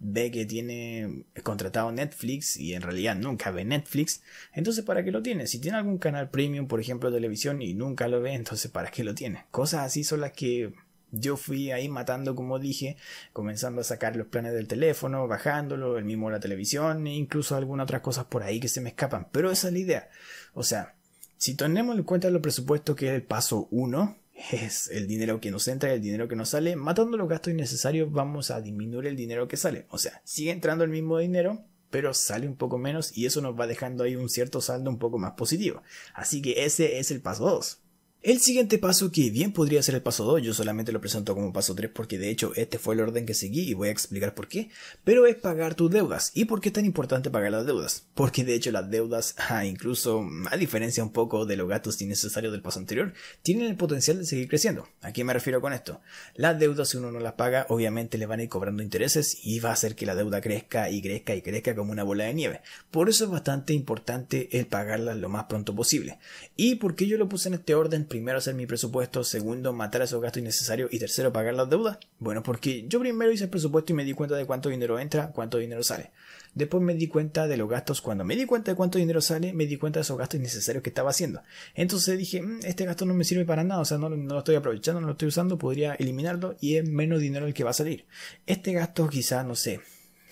ve 0.00 0.30
que 0.30 0.46
tiene 0.46 1.24
contratado 1.42 1.90
Netflix 1.90 2.56
y 2.56 2.74
en 2.74 2.82
realidad 2.82 3.16
nunca 3.16 3.50
ve 3.50 3.64
Netflix, 3.64 4.22
entonces 4.52 4.84
¿para 4.84 5.04
qué 5.04 5.10
lo 5.10 5.22
tiene? 5.22 5.46
Si 5.46 5.60
tiene 5.60 5.78
algún 5.78 5.98
canal 5.98 6.30
premium, 6.30 6.68
por 6.68 6.80
ejemplo, 6.80 7.12
televisión 7.12 7.62
y 7.62 7.74
nunca 7.74 8.08
lo 8.08 8.20
ve, 8.20 8.32
entonces 8.34 8.70
¿para 8.70 8.90
qué 8.90 9.04
lo 9.04 9.14
tiene? 9.14 9.46
Cosas 9.50 9.86
así 9.86 10.04
son 10.04 10.20
las 10.20 10.32
que 10.32 10.72
yo 11.10 11.36
fui 11.36 11.70
ahí 11.70 11.88
matando, 11.88 12.34
como 12.34 12.58
dije, 12.58 12.96
comenzando 13.32 13.80
a 13.80 13.84
sacar 13.84 14.16
los 14.16 14.26
planes 14.26 14.52
del 14.52 14.68
teléfono, 14.68 15.26
bajándolo, 15.26 15.96
el 15.96 16.04
mismo 16.04 16.30
la 16.30 16.40
televisión, 16.40 17.06
e 17.06 17.14
incluso 17.14 17.56
algunas 17.56 17.84
otras 17.84 18.02
cosas 18.02 18.26
por 18.26 18.42
ahí 18.42 18.60
que 18.60 18.68
se 18.68 18.80
me 18.80 18.90
escapan. 18.90 19.28
Pero 19.32 19.50
esa 19.50 19.68
es 19.68 19.72
la 19.72 19.78
idea. 19.78 20.10
O 20.52 20.62
sea, 20.62 20.96
si 21.38 21.54
tenemos 21.54 21.96
en 21.96 22.04
cuenta 22.04 22.30
los 22.30 22.42
presupuestos 22.42 22.94
que 22.94 23.08
es 23.08 23.14
el 23.14 23.22
paso 23.22 23.68
1, 23.70 24.18
es 24.52 24.88
el 24.88 25.06
dinero 25.06 25.40
que 25.40 25.50
nos 25.50 25.68
entra 25.68 25.90
y 25.90 25.94
el 25.94 26.02
dinero 26.02 26.28
que 26.28 26.36
nos 26.36 26.50
sale, 26.50 26.76
matando 26.76 27.16
los 27.16 27.28
gastos 27.28 27.52
innecesarios 27.52 28.10
vamos 28.12 28.50
a 28.50 28.60
disminuir 28.60 29.06
el 29.06 29.16
dinero 29.16 29.48
que 29.48 29.56
sale. 29.56 29.86
O 29.90 29.98
sea, 29.98 30.20
sigue 30.24 30.50
entrando 30.50 30.84
el 30.84 30.90
mismo 30.90 31.18
dinero, 31.18 31.64
pero 31.90 32.14
sale 32.14 32.46
un 32.46 32.56
poco 32.56 32.78
menos 32.78 33.16
y 33.16 33.26
eso 33.26 33.40
nos 33.40 33.58
va 33.58 33.66
dejando 33.66 34.04
ahí 34.04 34.16
un 34.16 34.28
cierto 34.28 34.60
saldo 34.60 34.90
un 34.90 34.98
poco 34.98 35.18
más 35.18 35.32
positivo. 35.32 35.82
Así 36.14 36.42
que 36.42 36.64
ese 36.64 36.98
es 36.98 37.10
el 37.10 37.20
paso 37.20 37.44
2. 37.44 37.82
El 38.20 38.40
siguiente 38.40 38.78
paso, 38.78 39.12
que 39.12 39.30
bien 39.30 39.52
podría 39.52 39.80
ser 39.80 39.94
el 39.94 40.02
paso 40.02 40.24
2, 40.24 40.42
yo 40.42 40.52
solamente 40.52 40.90
lo 40.90 41.00
presento 41.00 41.36
como 41.36 41.52
paso 41.52 41.76
3 41.76 41.92
porque 41.94 42.18
de 42.18 42.30
hecho 42.30 42.50
este 42.56 42.76
fue 42.76 42.96
el 42.96 43.00
orden 43.00 43.26
que 43.26 43.32
seguí 43.32 43.60
y 43.60 43.74
voy 43.74 43.88
a 43.88 43.92
explicar 43.92 44.34
por 44.34 44.48
qué, 44.48 44.70
pero 45.04 45.24
es 45.24 45.36
pagar 45.36 45.76
tus 45.76 45.88
deudas. 45.88 46.32
¿Y 46.34 46.46
por 46.46 46.60
qué 46.60 46.70
es 46.70 46.72
tan 46.72 46.84
importante 46.84 47.30
pagar 47.30 47.52
las 47.52 47.64
deudas? 47.64 48.06
Porque 48.14 48.42
de 48.42 48.56
hecho 48.56 48.72
las 48.72 48.90
deudas, 48.90 49.36
incluso 49.64 50.28
a 50.50 50.56
diferencia 50.56 51.04
un 51.04 51.12
poco 51.12 51.46
de 51.46 51.56
los 51.56 51.68
gastos 51.68 52.02
innecesarios 52.02 52.50
del 52.50 52.60
paso 52.60 52.80
anterior, 52.80 53.14
tienen 53.42 53.66
el 53.66 53.76
potencial 53.76 54.18
de 54.18 54.24
seguir 54.24 54.48
creciendo. 54.48 54.88
¿A 55.00 55.12
qué 55.12 55.22
me 55.22 55.32
refiero 55.32 55.60
con 55.60 55.72
esto? 55.72 56.00
Las 56.34 56.58
deudas 56.58 56.88
si 56.88 56.96
uno 56.96 57.12
no 57.12 57.20
las 57.20 57.34
paga, 57.34 57.66
obviamente 57.68 58.18
le 58.18 58.26
van 58.26 58.40
a 58.40 58.42
ir 58.42 58.48
cobrando 58.48 58.82
intereses 58.82 59.38
y 59.44 59.60
va 59.60 59.70
a 59.70 59.74
hacer 59.74 59.94
que 59.94 60.06
la 60.06 60.16
deuda 60.16 60.40
crezca 60.40 60.90
y 60.90 61.00
crezca 61.02 61.36
y 61.36 61.42
crezca 61.42 61.76
como 61.76 61.92
una 61.92 62.02
bola 62.02 62.24
de 62.24 62.34
nieve. 62.34 62.62
Por 62.90 63.08
eso 63.08 63.26
es 63.26 63.30
bastante 63.30 63.74
importante 63.74 64.58
el 64.58 64.66
pagarlas 64.66 65.18
lo 65.18 65.28
más 65.28 65.44
pronto 65.44 65.72
posible. 65.72 66.18
¿Y 66.56 66.74
por 66.74 66.96
qué 66.96 67.06
yo 67.06 67.16
lo 67.16 67.28
puse 67.28 67.48
en 67.48 67.54
este 67.54 67.76
orden? 67.76 68.07
Primero 68.08 68.38
hacer 68.38 68.54
mi 68.54 68.66
presupuesto, 68.66 69.22
segundo 69.24 69.72
matar 69.72 70.02
esos 70.02 70.20
gastos 70.20 70.40
innecesarios 70.40 70.92
y 70.92 70.98
tercero 70.98 71.32
pagar 71.32 71.54
las 71.54 71.70
deudas? 71.70 71.98
Bueno, 72.18 72.42
porque 72.42 72.86
yo 72.88 72.98
primero 73.00 73.30
hice 73.30 73.44
el 73.44 73.50
presupuesto 73.50 73.92
y 73.92 73.96
me 73.96 74.04
di 74.04 74.14
cuenta 74.14 74.36
de 74.36 74.46
cuánto 74.46 74.68
dinero 74.68 74.98
entra, 74.98 75.30
cuánto 75.32 75.58
dinero 75.58 75.82
sale. 75.82 76.10
Después 76.54 76.82
me 76.82 76.94
di 76.94 77.06
cuenta 77.06 77.46
de 77.46 77.56
los 77.56 77.68
gastos, 77.68 78.00
cuando 78.00 78.24
me 78.24 78.34
di 78.34 78.44
cuenta 78.44 78.72
de 78.72 78.76
cuánto 78.76 78.98
dinero 78.98 79.20
sale, 79.20 79.52
me 79.52 79.66
di 79.66 79.76
cuenta 79.76 80.00
de 80.00 80.02
esos 80.02 80.18
gastos 80.18 80.40
innecesarios 80.40 80.82
que 80.82 80.90
estaba 80.90 81.10
haciendo. 81.10 81.42
Entonces 81.74 82.18
dije, 82.18 82.42
mm, 82.42 82.60
este 82.64 82.84
gasto 82.84 83.06
no 83.06 83.14
me 83.14 83.24
sirve 83.24 83.44
para 83.44 83.64
nada, 83.64 83.80
o 83.80 83.84
sea, 83.84 83.98
no, 83.98 84.08
no, 84.08 84.16
lo 84.16 84.38
estoy 84.38 84.56
aprovechando, 84.56 85.00
no 85.00 85.06
lo 85.06 85.12
estoy 85.12 85.28
usando, 85.28 85.58
podría 85.58 85.94
eliminarlo 85.94 86.56
y 86.60 86.76
es 86.76 86.88
menos 86.88 87.20
dinero 87.20 87.46
el 87.46 87.54
que 87.54 87.64
va 87.64 87.70
a 87.70 87.74
salir. 87.74 88.06
Este 88.46 88.72
gasto 88.72 89.08
quizá, 89.08 89.44
no 89.44 89.54
sé, 89.54 89.80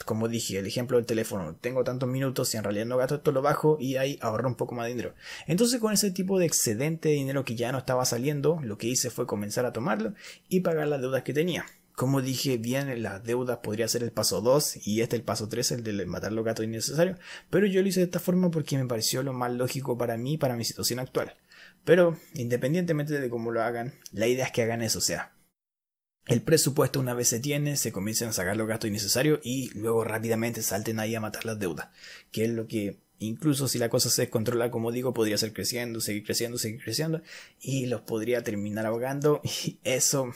como 0.04 0.28
dije, 0.28 0.58
el 0.58 0.66
ejemplo 0.66 0.96
del 0.96 1.06
teléfono, 1.06 1.56
tengo 1.60 1.84
tantos 1.84 2.08
minutos 2.08 2.52
y 2.54 2.56
en 2.56 2.64
realidad 2.64 2.86
no 2.86 2.96
gasto 2.96 3.16
esto, 3.16 3.32
lo 3.32 3.42
bajo 3.42 3.76
y 3.80 3.96
ahí 3.96 4.18
ahorro 4.20 4.48
un 4.48 4.54
poco 4.54 4.74
más 4.74 4.86
de 4.86 4.92
dinero. 4.92 5.14
Entonces 5.46 5.80
con 5.80 5.92
ese 5.92 6.10
tipo 6.10 6.38
de 6.38 6.46
excedente 6.46 7.08
de 7.08 7.14
dinero 7.14 7.44
que 7.44 7.56
ya 7.56 7.72
no 7.72 7.78
estaba 7.78 8.04
saliendo, 8.04 8.60
lo 8.62 8.78
que 8.78 8.88
hice 8.88 9.10
fue 9.10 9.26
comenzar 9.26 9.66
a 9.66 9.72
tomarlo 9.72 10.14
y 10.48 10.60
pagar 10.60 10.88
las 10.88 11.00
deudas 11.00 11.22
que 11.22 11.32
tenía. 11.32 11.66
Como 11.94 12.20
dije 12.20 12.58
bien, 12.58 13.02
las 13.02 13.24
deudas 13.24 13.60
podría 13.62 13.88
ser 13.88 14.02
el 14.02 14.12
paso 14.12 14.42
2 14.42 14.86
y 14.86 15.00
este 15.00 15.16
el 15.16 15.22
paso 15.22 15.48
3, 15.48 15.72
el 15.72 15.82
de 15.82 16.04
matar 16.04 16.30
los 16.30 16.44
gatos 16.44 16.66
innecesarios, 16.66 17.18
pero 17.48 17.66
yo 17.66 17.80
lo 17.80 17.88
hice 17.88 18.00
de 18.00 18.04
esta 18.04 18.20
forma 18.20 18.50
porque 18.50 18.76
me 18.76 18.84
pareció 18.86 19.22
lo 19.22 19.32
más 19.32 19.50
lógico 19.52 19.96
para 19.96 20.18
mí, 20.18 20.36
para 20.36 20.56
mi 20.56 20.64
situación 20.64 20.98
actual. 20.98 21.34
Pero, 21.86 22.18
independientemente 22.34 23.18
de 23.18 23.30
cómo 23.30 23.50
lo 23.50 23.62
hagan, 23.62 23.94
la 24.12 24.26
idea 24.26 24.44
es 24.44 24.52
que 24.52 24.62
hagan 24.62 24.82
eso, 24.82 24.98
o 24.98 25.02
sea, 25.02 25.32
el 26.26 26.42
presupuesto 26.42 26.98
una 26.98 27.14
vez 27.14 27.28
se 27.28 27.40
tiene, 27.40 27.76
se 27.76 27.92
comienzan 27.92 28.28
a 28.28 28.32
sacar 28.32 28.56
los 28.56 28.66
gastos 28.66 28.88
innecesarios 28.88 29.40
y 29.42 29.70
luego 29.78 30.04
rápidamente 30.04 30.62
salten 30.62 30.98
ahí 30.98 31.14
a 31.14 31.20
matar 31.20 31.44
las 31.44 31.58
deudas, 31.58 31.88
que 32.32 32.44
es 32.44 32.50
lo 32.50 32.66
que 32.66 32.98
incluso 33.18 33.68
si 33.68 33.78
la 33.78 33.88
cosa 33.88 34.10
se 34.10 34.22
descontrola, 34.22 34.70
como 34.70 34.92
digo, 34.92 35.14
podría 35.14 35.38
ser 35.38 35.52
creciendo, 35.52 36.00
seguir 36.00 36.24
creciendo, 36.24 36.58
seguir 36.58 36.82
creciendo 36.82 37.22
y 37.60 37.86
los 37.86 38.02
podría 38.02 38.42
terminar 38.42 38.86
ahogando 38.86 39.40
y 39.44 39.78
eso 39.84 40.32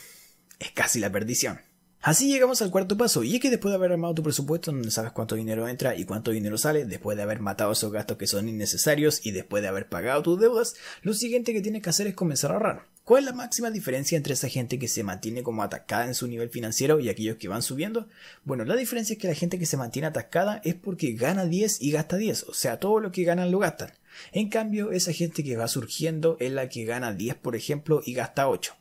es 0.58 0.70
casi 0.72 1.00
la 1.00 1.10
perdición. 1.10 1.60
Así 2.02 2.32
llegamos 2.32 2.62
al 2.62 2.70
cuarto 2.70 2.96
paso, 2.96 3.24
y 3.24 3.34
es 3.34 3.42
que 3.42 3.50
después 3.50 3.72
de 3.72 3.76
haber 3.76 3.92
armado 3.92 4.14
tu 4.14 4.22
presupuesto 4.22 4.72
donde 4.72 4.90
sabes 4.90 5.12
cuánto 5.12 5.34
dinero 5.34 5.68
entra 5.68 5.94
y 5.94 6.06
cuánto 6.06 6.30
dinero 6.30 6.56
sale, 6.56 6.86
después 6.86 7.14
de 7.14 7.24
haber 7.24 7.40
matado 7.40 7.72
esos 7.72 7.92
gastos 7.92 8.16
que 8.16 8.26
son 8.26 8.48
innecesarios 8.48 9.20
y 9.26 9.32
después 9.32 9.62
de 9.62 9.68
haber 9.68 9.86
pagado 9.86 10.22
tus 10.22 10.40
deudas, 10.40 10.76
lo 11.02 11.12
siguiente 11.12 11.52
que 11.52 11.60
tienes 11.60 11.82
que 11.82 11.90
hacer 11.90 12.06
es 12.06 12.14
comenzar 12.14 12.52
a 12.52 12.54
ahorrar. 12.54 12.86
¿Cuál 13.04 13.24
es 13.24 13.30
la 13.30 13.36
máxima 13.36 13.70
diferencia 13.70 14.16
entre 14.16 14.32
esa 14.32 14.48
gente 14.48 14.78
que 14.78 14.88
se 14.88 15.02
mantiene 15.02 15.42
como 15.42 15.62
atacada 15.62 16.06
en 16.06 16.14
su 16.14 16.26
nivel 16.26 16.48
financiero 16.48 17.00
y 17.00 17.10
aquellos 17.10 17.36
que 17.36 17.48
van 17.48 17.60
subiendo? 17.60 18.08
Bueno, 18.44 18.64
la 18.64 18.76
diferencia 18.76 19.12
es 19.12 19.18
que 19.18 19.28
la 19.28 19.34
gente 19.34 19.58
que 19.58 19.66
se 19.66 19.76
mantiene 19.76 20.08
atascada 20.08 20.62
es 20.64 20.76
porque 20.76 21.12
gana 21.12 21.44
10 21.44 21.82
y 21.82 21.90
gasta 21.90 22.16
10, 22.16 22.44
o 22.44 22.54
sea, 22.54 22.78
todo 22.78 23.00
lo 23.00 23.12
que 23.12 23.24
ganan 23.24 23.50
lo 23.50 23.58
gastan. 23.58 23.92
En 24.32 24.48
cambio, 24.48 24.90
esa 24.90 25.12
gente 25.12 25.44
que 25.44 25.56
va 25.58 25.68
surgiendo 25.68 26.38
es 26.40 26.50
la 26.50 26.70
que 26.70 26.86
gana 26.86 27.12
10, 27.12 27.34
por 27.34 27.56
ejemplo, 27.56 28.00
y 28.06 28.14
gasta 28.14 28.48
8. 28.48 28.79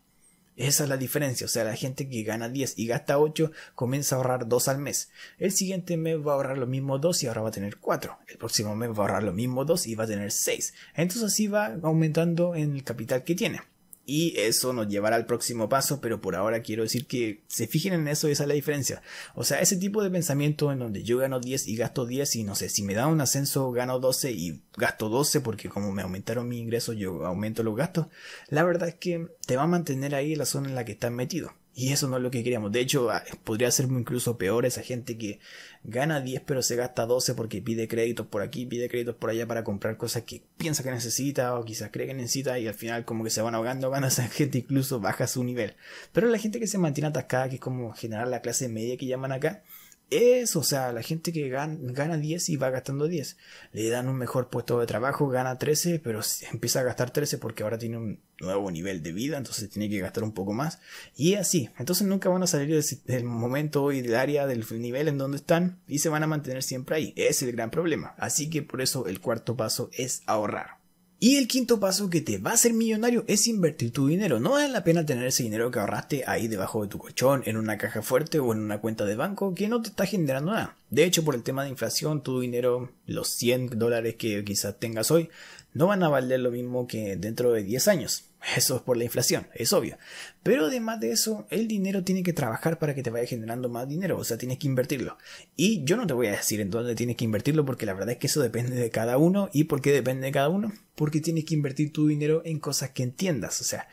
Esa 0.59 0.83
es 0.83 0.89
la 0.89 0.97
diferencia, 0.97 1.45
o 1.45 1.47
sea, 1.47 1.63
la 1.63 1.77
gente 1.77 2.09
que 2.09 2.23
gana 2.23 2.49
10 2.49 2.77
y 2.77 2.85
gasta 2.85 3.17
8 3.17 3.49
comienza 3.75 4.15
a 4.15 4.17
ahorrar 4.17 4.45
2 4.45 4.67
al 4.67 4.79
mes. 4.79 5.09
El 5.37 5.53
siguiente 5.53 5.95
mes 5.95 6.17
va 6.17 6.33
a 6.33 6.35
ahorrar 6.35 6.57
lo 6.57 6.67
mismo 6.67 6.99
2 6.99 7.23
y 7.23 7.27
ahora 7.27 7.43
va 7.43 7.47
a 7.47 7.53
tener 7.53 7.77
4. 7.77 8.17
El 8.27 8.37
próximo 8.37 8.75
mes 8.75 8.89
va 8.89 8.95
a 8.95 8.99
ahorrar 8.99 9.23
lo 9.23 9.31
mismo 9.31 9.63
2 9.63 9.87
y 9.87 9.95
va 9.95 10.03
a 10.03 10.07
tener 10.07 10.33
6. 10.33 10.73
Entonces 10.95 11.23
así 11.23 11.47
va 11.47 11.77
aumentando 11.81 12.55
en 12.55 12.75
el 12.75 12.83
capital 12.83 13.23
que 13.23 13.35
tiene 13.35 13.61
y 14.09 14.33
eso 14.37 14.73
nos 14.73 14.87
llevará 14.87 15.17
al 15.17 15.27
próximo 15.27 15.69
paso, 15.69 16.01
pero 16.01 16.19
por 16.19 16.35
ahora 16.35 16.63
quiero 16.63 16.81
decir 16.81 17.05
que 17.05 17.43
se 17.47 17.67
fijen 17.67 17.93
en 17.93 18.07
eso 18.07 18.27
y 18.27 18.31
esa 18.31 18.43
es 18.43 18.47
la 18.47 18.55
diferencia. 18.55 19.03
O 19.35 19.43
sea, 19.43 19.61
ese 19.61 19.77
tipo 19.77 20.01
de 20.01 20.09
pensamiento 20.09 20.71
en 20.71 20.79
donde 20.79 21.03
yo 21.03 21.19
gano 21.19 21.39
10 21.39 21.67
y 21.67 21.75
gasto 21.75 22.07
10 22.07 22.37
y 22.37 22.43
no 22.43 22.55
sé, 22.55 22.69
si 22.69 22.81
me 22.81 22.95
da 22.95 23.05
un 23.05 23.21
ascenso 23.21 23.71
gano 23.71 23.99
12 23.99 24.31
y 24.31 24.63
gasto 24.77 25.09
12 25.09 25.41
porque 25.41 25.69
como 25.69 25.91
me 25.91 26.01
aumentaron 26.01 26.47
mi 26.47 26.57
ingreso 26.57 26.93
yo 26.93 27.23
aumento 27.23 27.61
los 27.61 27.75
gastos, 27.75 28.07
la 28.47 28.63
verdad 28.63 28.89
es 28.89 28.95
que 28.95 29.27
te 29.45 29.57
va 29.57 29.63
a 29.63 29.67
mantener 29.67 30.15
ahí 30.15 30.35
la 30.35 30.47
zona 30.47 30.69
en 30.69 30.75
la 30.75 30.85
que 30.85 30.93
estás 30.93 31.11
metido. 31.11 31.53
Y 31.79 31.93
eso 31.93 32.09
no 32.09 32.17
es 32.17 32.23
lo 32.23 32.29
que 32.29 32.43
queríamos. 32.43 32.73
De 32.73 32.81
hecho, 32.81 33.09
ah, 33.09 33.23
podría 33.45 33.71
ser 33.71 33.85
incluso 33.85 34.37
peor 34.37 34.65
esa 34.65 34.81
gente 34.81 35.17
que 35.17 35.39
gana 35.85 36.19
10 36.19 36.41
pero 36.45 36.61
se 36.61 36.75
gasta 36.75 37.05
12 37.05 37.35
porque 37.35 37.61
pide 37.61 37.87
créditos 37.87 38.27
por 38.27 38.41
aquí, 38.41 38.65
pide 38.65 38.89
créditos 38.89 39.15
por 39.15 39.29
allá 39.29 39.47
para 39.47 39.63
comprar 39.63 39.95
cosas 39.95 40.23
que 40.23 40.43
piensa 40.57 40.83
que 40.83 40.91
necesita 40.91 41.57
o 41.57 41.63
quizás 41.63 41.89
cree 41.89 42.05
que 42.05 42.13
necesita 42.13 42.59
y 42.59 42.67
al 42.67 42.73
final 42.73 43.05
como 43.05 43.23
que 43.23 43.29
se 43.29 43.41
van 43.41 43.55
ahogando, 43.55 43.89
gana 43.91 44.09
esa 44.09 44.27
gente 44.27 44.57
incluso 44.57 44.99
baja 44.99 45.25
su 45.25 45.41
nivel. 45.45 45.77
Pero 46.11 46.27
la 46.27 46.37
gente 46.37 46.59
que 46.59 46.67
se 46.67 46.77
mantiene 46.77 47.07
atascada, 47.07 47.47
que 47.47 47.55
es 47.55 47.61
como 47.61 47.93
generar 47.93 48.27
la 48.27 48.41
clase 48.41 48.67
media 48.67 48.97
que 48.97 49.05
llaman 49.05 49.31
acá, 49.31 49.63
es, 50.09 50.55
o 50.55 50.63
sea, 50.63 50.91
la 50.91 51.01
gente 51.01 51.31
que 51.31 51.49
gana, 51.49 51.77
gana 51.81 52.17
10 52.17 52.49
y 52.49 52.55
va 52.57 52.69
gastando 52.69 53.07
10. 53.07 53.37
Le 53.73 53.89
dan 53.89 54.07
un 54.07 54.17
mejor 54.17 54.49
puesto 54.49 54.79
de 54.79 54.87
trabajo, 54.87 55.27
gana 55.27 55.57
13, 55.57 55.99
pero 55.99 56.21
empieza 56.51 56.79
a 56.79 56.83
gastar 56.83 57.11
13 57.11 57.37
porque 57.37 57.63
ahora 57.63 57.77
tiene 57.77 57.97
un 57.97 58.19
nuevo 58.39 58.71
nivel 58.71 59.03
de 59.03 59.11
vida, 59.11 59.37
entonces 59.37 59.69
tiene 59.69 59.89
que 59.89 59.99
gastar 59.99 60.23
un 60.23 60.33
poco 60.33 60.53
más. 60.53 60.79
Y 61.15 61.35
así, 61.35 61.69
entonces 61.77 62.07
nunca 62.07 62.29
van 62.29 62.43
a 62.43 62.47
salir 62.47 62.83
del 63.05 63.23
momento 63.23 63.91
y 63.91 64.01
del 64.01 64.15
área, 64.15 64.47
del 64.47 64.65
nivel 64.79 65.07
en 65.07 65.17
donde 65.17 65.37
están 65.37 65.79
y 65.87 65.99
se 65.99 66.09
van 66.09 66.23
a 66.23 66.27
mantener 66.27 66.63
siempre 66.63 66.95
ahí. 66.95 67.13
Es 67.15 67.41
el 67.41 67.51
gran 67.51 67.71
problema. 67.71 68.15
Así 68.17 68.49
que 68.49 68.63
por 68.63 68.81
eso 68.81 69.07
el 69.07 69.19
cuarto 69.19 69.55
paso 69.55 69.89
es 69.93 70.23
ahorrar. 70.25 70.78
Y 71.21 71.35
el 71.35 71.49
quinto 71.49 71.81
paso 71.81 72.09
que 72.09 72.21
te 72.21 72.37
va 72.37 72.51
a 72.51 72.53
hacer 72.53 72.71
millonario 72.71 73.25
es 73.27 73.45
invertir 73.47 73.91
tu 73.91 74.07
dinero. 74.07 74.39
No 74.39 74.51
vale 74.51 74.69
la 74.69 74.85
pena 74.85 75.05
tener 75.05 75.27
ese 75.27 75.43
dinero 75.43 75.69
que 75.69 75.79
ahorraste 75.79 76.23
ahí 76.25 76.47
debajo 76.47 76.81
de 76.81 76.87
tu 76.87 76.97
colchón, 76.97 77.43
en 77.45 77.57
una 77.57 77.77
caja 77.77 78.01
fuerte 78.01 78.39
o 78.39 78.53
en 78.53 78.59
una 78.59 78.79
cuenta 78.79 79.03
de 79.03 79.17
banco 79.17 79.53
que 79.53 79.67
no 79.67 79.81
te 79.81 79.89
está 79.89 80.05
generando 80.05 80.53
nada. 80.53 80.77
De 80.89 81.03
hecho, 81.03 81.25
por 81.25 81.35
el 81.35 81.43
tema 81.43 81.63
de 81.63 81.71
inflación, 81.71 82.23
tu 82.23 82.39
dinero, 82.39 82.93
los 83.05 83.27
100 83.27 83.77
dólares 83.77 84.15
que 84.15 84.45
quizás 84.45 84.79
tengas 84.79 85.11
hoy, 85.11 85.29
no 85.73 85.87
van 85.87 86.03
a 86.03 86.09
valer 86.09 86.39
lo 86.39 86.51
mismo 86.51 86.87
que 86.87 87.17
dentro 87.17 87.51
de 87.51 87.63
10 87.63 87.89
años. 87.89 88.23
Eso 88.55 88.77
es 88.77 88.81
por 88.81 88.95
la 88.95 89.03
inflación, 89.03 89.47
es 89.53 89.73
obvio. 89.73 89.97
Pero 90.43 90.67
además 90.67 90.99
de 90.99 91.11
eso, 91.11 91.45
el 91.49 91.67
dinero 91.67 92.03
tiene 92.03 92.23
que 92.23 92.31
trabajar 92.31 92.79
para 92.79 92.95
que 92.95 93.03
te 93.03 93.09
vaya 93.09 93.27
generando 93.27 93.67
más 93.67 93.87
dinero, 93.87 94.17
o 94.17 94.23
sea, 94.23 94.37
tienes 94.37 94.59
que 94.59 94.67
invertirlo. 94.67 95.17
Y 95.55 95.83
yo 95.83 95.97
no 95.97 96.07
te 96.07 96.13
voy 96.13 96.27
a 96.27 96.31
decir 96.31 96.61
en 96.61 96.69
dónde 96.69 96.95
tienes 96.95 97.17
que 97.17 97.25
invertirlo 97.25 97.65
porque 97.65 97.85
la 97.85 97.93
verdad 97.93 98.11
es 98.11 98.17
que 98.17 98.27
eso 98.27 98.41
depende 98.41 98.75
de 98.75 98.89
cada 98.89 99.17
uno. 99.17 99.49
¿Y 99.51 99.65
por 99.65 99.81
qué 99.81 99.91
depende 99.91 100.27
de 100.27 100.31
cada 100.31 100.49
uno? 100.49 100.71
Porque 100.95 101.19
tienes 101.19 101.45
que 101.45 101.53
invertir 101.53 101.91
tu 101.91 102.07
dinero 102.07 102.41
en 102.45 102.59
cosas 102.59 102.91
que 102.91 103.03
entiendas, 103.03 103.59
o 103.59 103.65
sea, 103.65 103.87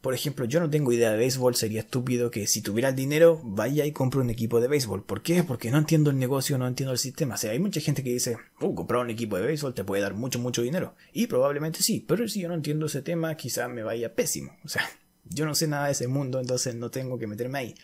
por 0.00 0.14
ejemplo, 0.14 0.46
yo 0.46 0.60
no 0.60 0.70
tengo 0.70 0.92
idea 0.92 1.10
de 1.10 1.18
béisbol, 1.18 1.54
sería 1.54 1.80
estúpido 1.80 2.30
que 2.30 2.46
si 2.46 2.62
tuviera 2.62 2.88
el 2.88 2.96
dinero 2.96 3.38
vaya 3.44 3.84
y 3.84 3.92
compre 3.92 4.20
un 4.20 4.30
equipo 4.30 4.60
de 4.60 4.68
béisbol. 4.68 5.04
¿Por 5.04 5.22
qué? 5.22 5.44
Porque 5.44 5.70
no 5.70 5.76
entiendo 5.76 6.10
el 6.10 6.18
negocio, 6.18 6.56
no 6.56 6.66
entiendo 6.66 6.92
el 6.92 6.98
sistema. 6.98 7.34
O 7.34 7.38
sea, 7.38 7.50
hay 7.50 7.58
mucha 7.58 7.80
gente 7.80 8.02
que 8.02 8.10
dice, 8.10 8.38
oh, 8.60 8.74
comprar 8.74 9.02
un 9.02 9.10
equipo 9.10 9.36
de 9.36 9.46
béisbol 9.46 9.74
te 9.74 9.84
puede 9.84 10.02
dar 10.02 10.14
mucho, 10.14 10.38
mucho 10.38 10.62
dinero. 10.62 10.94
Y 11.12 11.26
probablemente 11.26 11.82
sí, 11.82 12.02
pero 12.06 12.26
si 12.28 12.40
yo 12.40 12.48
no 12.48 12.54
entiendo 12.54 12.86
ese 12.86 13.02
tema, 13.02 13.36
quizá 13.36 13.68
me 13.68 13.82
vaya 13.82 14.14
pésimo. 14.14 14.56
O 14.64 14.68
sea, 14.68 14.88
yo 15.24 15.44
no 15.44 15.54
sé 15.54 15.68
nada 15.68 15.86
de 15.86 15.92
ese 15.92 16.08
mundo, 16.08 16.40
entonces 16.40 16.74
no 16.74 16.90
tengo 16.90 17.18
que 17.18 17.26
meterme 17.26 17.58
ahí. 17.58 17.74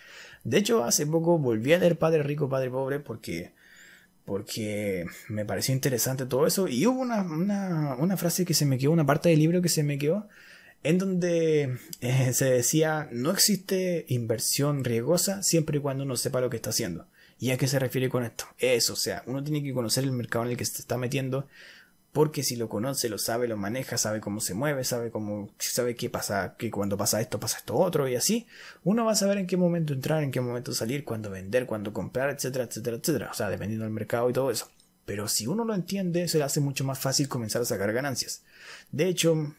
De 0.43 0.57
hecho, 0.57 0.85
hace 0.85 1.07
poco 1.07 1.39
volví 1.39 1.75
a 1.75 1.79
leer 1.79 1.99
Padre 1.99 2.23
Rico, 2.23 2.49
Padre 2.49 2.71
Pobre 2.71 3.01
porque 3.01 3.53
porque 4.25 5.07
me 5.29 5.45
pareció 5.45 5.73
interesante 5.73 6.27
todo 6.27 6.47
eso. 6.47 6.67
Y 6.67 6.85
hubo 6.87 7.01
una, 7.01 7.23
una, 7.23 7.95
una 7.97 8.17
frase 8.17 8.45
que 8.45 8.55
se 8.55 8.67
me 8.67 8.77
quedó, 8.77 8.91
una 8.91 9.07
parte 9.07 9.29
del 9.29 9.39
libro 9.39 9.63
que 9.63 9.69
se 9.69 9.85
me 9.85 9.99
quedó, 9.99 10.29
en 10.87 10.99
donde 10.99 11.79
eh, 12.01 12.33
se 12.33 12.45
decía 12.45 13.09
no 13.11 13.33
existe 13.33 14.05
inversión 14.09 14.85
riesgosa 14.85 15.43
siempre 15.43 15.79
y 15.79 15.81
cuando 15.81 16.05
uno 16.05 16.17
sepa 16.17 16.41
lo 16.41 16.49
que 16.49 16.57
está 16.57 16.71
haciendo. 16.71 17.07
¿Y 17.41 17.51
a 17.51 17.59
qué 17.59 17.67
se 17.67 17.81
refiere 17.81 18.09
con 18.09 18.23
esto? 18.23 18.45
Eso, 18.59 18.93
o 18.93 18.97
sea, 18.97 19.25
uno 19.27 19.43
tiene 19.43 19.65
que 19.65 19.75
conocer 19.75 20.05
el 20.05 20.13
mercado 20.13 20.45
en 20.45 20.53
el 20.53 20.57
que 20.57 20.65
se 20.65 20.81
está 20.81 20.97
metiendo, 20.97 21.49
porque 22.13 22.45
si 22.45 22.55
lo 22.55 22.69
conoce, 22.69 23.09
lo 23.09 23.19
sabe, 23.19 23.49
lo 23.49 23.57
maneja, 23.57 23.99
sabe 23.99 24.21
cómo 24.21 24.41
se 24.41 24.55
mueve, 24.55 24.85
sabe 24.85 25.11
cómo, 25.11 25.51
sabe 25.59 25.97
qué 25.97 26.09
pasa, 26.09 26.55
que 26.57 26.71
cuando 26.71 26.97
pasa 26.97 27.21
esto, 27.21 27.41
pasa 27.41 27.59
esto 27.59 27.75
otro, 27.75 28.09
y 28.09 28.15
así, 28.15 28.47
uno 28.85 29.05
va 29.05 29.13
a 29.13 29.17
saber 29.17 29.39
en 29.39 29.47
qué 29.47 29.57
momento 29.57 29.93
entrar, 29.93 30.23
en 30.23 30.31
qué 30.31 30.41
momento 30.41 30.73
salir, 30.73 31.05
cuándo 31.05 31.31
vender, 31.31 31.67
cuándo 31.67 31.93
comprar, 31.93 32.31
etcétera, 32.31 32.65
etcétera, 32.65 32.97
etcétera. 32.97 33.31
O 33.33 33.35
sea, 33.35 33.51
dependiendo 33.51 33.85
del 33.85 33.93
mercado 33.93 34.31
y 34.31 34.33
todo 34.33 34.51
eso. 34.51 34.71
Pero 35.05 35.29
si 35.29 35.47
uno 35.47 35.65
lo 35.65 35.75
entiende, 35.75 36.29
se 36.29 36.39
le 36.39 36.45
hace 36.45 36.61
mucho 36.61 36.85
más 36.85 36.99
fácil 36.99 37.29
comenzar 37.29 37.61
a 37.61 37.67
sacar 37.67 37.93
ganancias. 37.93 38.43
De 38.93 39.09
hecho, 39.09 39.53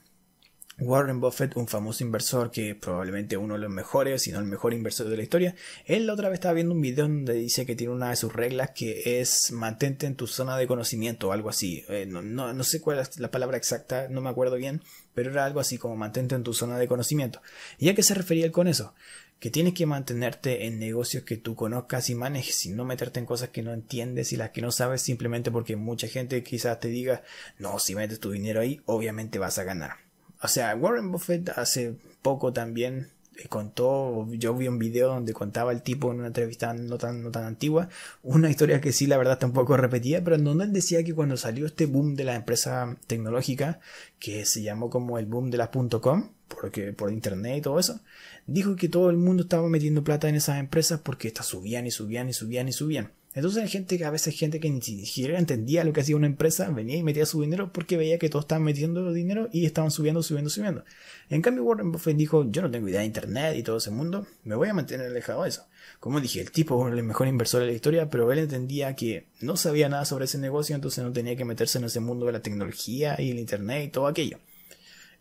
Warren 0.80 1.20
Buffett, 1.20 1.58
un 1.58 1.68
famoso 1.68 2.04
inversor 2.04 2.52
que 2.52 2.76
probablemente 2.76 3.36
uno 3.36 3.56
de 3.56 3.62
los 3.62 3.72
mejores, 3.72 4.22
si 4.22 4.32
no 4.32 4.38
el 4.38 4.46
mejor 4.46 4.76
inversor 4.76 5.10
de 5.10 5.18
la 5.18 5.24
historia, 5.24 5.56
él 5.86 6.06
la 6.06 6.14
otra 6.14 6.30
vez 6.30 6.36
estaba 6.36 6.54
viendo 6.54 6.76
un 6.76 6.82
video 6.82 7.08
donde 7.08 7.34
dice 7.34 7.66
que 7.66 7.76
tiene 7.76 7.94
una 7.94 8.12
de 8.12 8.16
sus 8.16 8.32
reglas 8.32 8.72
que 8.76 9.20
es 9.20 9.52
mantente 9.52 10.06
en 10.06 10.14
tu 10.14 10.28
zona 10.28 10.56
de 10.56 10.68
conocimiento 10.68 11.30
o 11.30 11.32
algo 11.32 11.50
así. 11.50 11.84
Eh, 11.90 12.06
no, 12.08 12.22
no, 12.22 12.54
no, 12.54 12.64
sé 12.64 12.80
cuál 12.80 13.00
es 13.00 13.18
la 13.18 13.32
palabra 13.32 13.58
exacta, 13.58 14.08
no 14.08 14.22
me 14.22 14.30
acuerdo 14.30 14.56
bien, 14.56 14.84
pero 15.16 15.32
era 15.32 15.46
algo 15.46 15.60
así 15.60 15.80
como 15.80 15.96
mantente 15.96 16.36
en 16.36 16.44
tu 16.44 16.54
zona 16.54 16.78
de 16.78 16.88
conocimiento. 16.88 17.42
¿Y 17.80 17.90
a 17.90 17.96
qué 17.96 18.04
se 18.04 18.14
refería 18.14 18.46
él 18.46 18.52
con 18.52 18.68
eso? 18.68 18.94
Que 19.40 19.50
tienes 19.50 19.74
que 19.74 19.88
mantenerte 19.88 20.68
en 20.68 20.78
negocios 20.78 21.24
que 21.24 21.38
tú 21.38 21.56
conozcas 21.56 22.12
y 22.12 22.16
manejes 22.16 22.68
y 22.68 22.70
no 22.70 22.86
meterte 22.86 23.20
en 23.20 23.26
cosas 23.26 23.50
que 23.50 23.64
no 23.64 23.74
entiendes 23.74 24.32
y 24.32 24.38
las 24.38 24.52
que 24.52 24.62
no 24.62 24.72
sabes 24.72 25.02
simplemente 25.02 25.50
porque 25.50 25.76
mucha 25.76 26.08
gente 26.08 26.44
quizás 26.44 26.80
te 26.80 26.90
diga, 26.90 27.24
no, 27.58 27.80
si 27.80 27.96
metes 27.96 28.20
tu 28.20 28.30
dinero 28.30 28.62
ahí, 28.62 28.80
obviamente 28.86 29.40
vas 29.40 29.58
a 29.58 29.64
ganar 29.64 30.07
o 30.42 30.48
sea, 30.48 30.76
Warren 30.76 31.12
Buffett 31.12 31.50
hace 31.50 31.96
poco 32.22 32.54
también 32.54 33.10
eh, 33.38 33.48
contó, 33.48 34.28
yo 34.32 34.56
vi 34.56 34.68
un 34.68 34.80
video 34.80 35.10
donde 35.10 35.34
contaba 35.34 35.72
el 35.72 35.84
tipo 35.84 36.12
en 36.12 36.20
una 36.20 36.28
entrevista 36.28 36.74
no 36.74 36.98
tan, 36.98 37.24
no 37.24 37.32
tan 37.32 37.46
antigua, 37.46 37.90
una 38.24 38.50
historia 38.50 38.82
que 38.82 38.92
sí 38.92 39.08
la 39.08 39.18
verdad 39.18 39.38
tampoco 39.38 39.78
repetía, 39.78 40.24
pero 40.24 40.36
en 40.36 40.44
donde 40.44 40.66
él 40.66 40.74
decía 40.74 41.04
que 41.04 41.14
cuando 41.14 41.38
salió 41.38 41.66
este 41.66 41.86
boom 41.86 42.16
de 42.16 42.24
la 42.24 42.36
empresa 42.36 42.98
tecnológica, 43.08 43.80
que 44.20 44.46
se 44.46 44.64
llamó 44.64 44.90
como 44.90 45.20
el 45.20 45.26
boom 45.26 45.52
de 45.52 45.58
las 45.58 45.70
.com, 46.02 46.32
porque 46.48 46.94
por 46.94 47.12
internet 47.12 47.58
y 47.58 47.62
todo 47.62 47.80
eso, 47.80 48.00
dijo 48.48 48.76
que 48.76 48.90
todo 48.90 49.10
el 49.10 49.18
mundo 49.18 49.44
estaba 49.44 49.68
metiendo 49.70 50.04
plata 50.04 50.30
en 50.30 50.36
esas 50.36 50.60
empresas 50.60 51.00
porque 51.02 51.28
estas 51.28 51.46
subían 51.46 51.86
y 51.86 51.92
subían 51.92 52.30
y 52.30 52.34
subían 52.34 52.68
y 52.70 52.74
subían. 52.74 53.12
Entonces 53.38 53.62
hay 53.62 53.70
gente 53.70 54.00
que 54.00 54.06
a 54.06 54.10
veces 54.10 54.36
gente 54.36 54.60
que 54.60 54.68
ni 54.68 54.82
siquiera 54.82 55.38
entendía 55.38 55.84
lo 55.84 55.94
que 55.94 56.02
hacía 56.02 56.16
una 56.16 56.26
empresa, 56.26 56.72
venía 56.72 56.98
y 56.98 57.04
metía 57.04 57.24
su 57.28 57.40
dinero 57.40 57.72
porque 57.72 57.96
veía 57.96 58.18
que 58.18 58.30
todos 58.30 58.46
estaban 58.46 58.64
metiendo 58.64 59.14
dinero 59.14 59.48
y 59.54 59.68
estaban 59.68 59.92
subiendo, 59.92 60.24
subiendo, 60.24 60.50
subiendo. 60.50 60.84
En 61.30 61.44
cambio 61.44 61.64
Warren 61.64 61.92
Buffett 61.92 62.18
dijo, 62.18 62.50
yo 62.50 62.64
no 62.64 62.72
tengo 62.72 62.90
idea 62.90 63.02
de 63.02 63.06
internet 63.06 63.56
y 63.56 63.62
todo 63.62 63.78
ese 63.78 63.92
mundo, 63.92 64.26
me 64.44 64.56
voy 64.56 64.70
a 64.70 64.74
mantener 64.74 65.06
alejado 65.12 65.44
de 65.44 65.50
eso. 65.50 65.68
Como 66.00 66.20
dije, 66.20 66.42
el 66.42 66.50
tipo 66.50 66.88
el 66.88 67.04
mejor 67.04 67.28
inversor 67.28 67.62
de 67.62 67.68
la 67.68 67.74
historia, 67.74 68.10
pero 68.10 68.32
él 68.32 68.40
entendía 68.40 68.96
que 68.96 69.28
no 69.40 69.56
sabía 69.56 69.88
nada 69.88 70.06
sobre 70.06 70.26
ese 70.26 70.40
negocio, 70.40 70.74
entonces 70.74 71.04
no 71.04 71.14
tenía 71.14 71.36
que 71.36 71.46
meterse 71.46 71.78
en 71.78 71.84
ese 71.84 72.00
mundo 72.00 72.26
de 72.26 72.32
la 72.32 72.42
tecnología 72.42 73.18
y 73.22 73.30
el 73.30 73.38
internet 73.38 73.84
y 73.86 73.92
todo 73.92 74.08
aquello. 74.08 74.40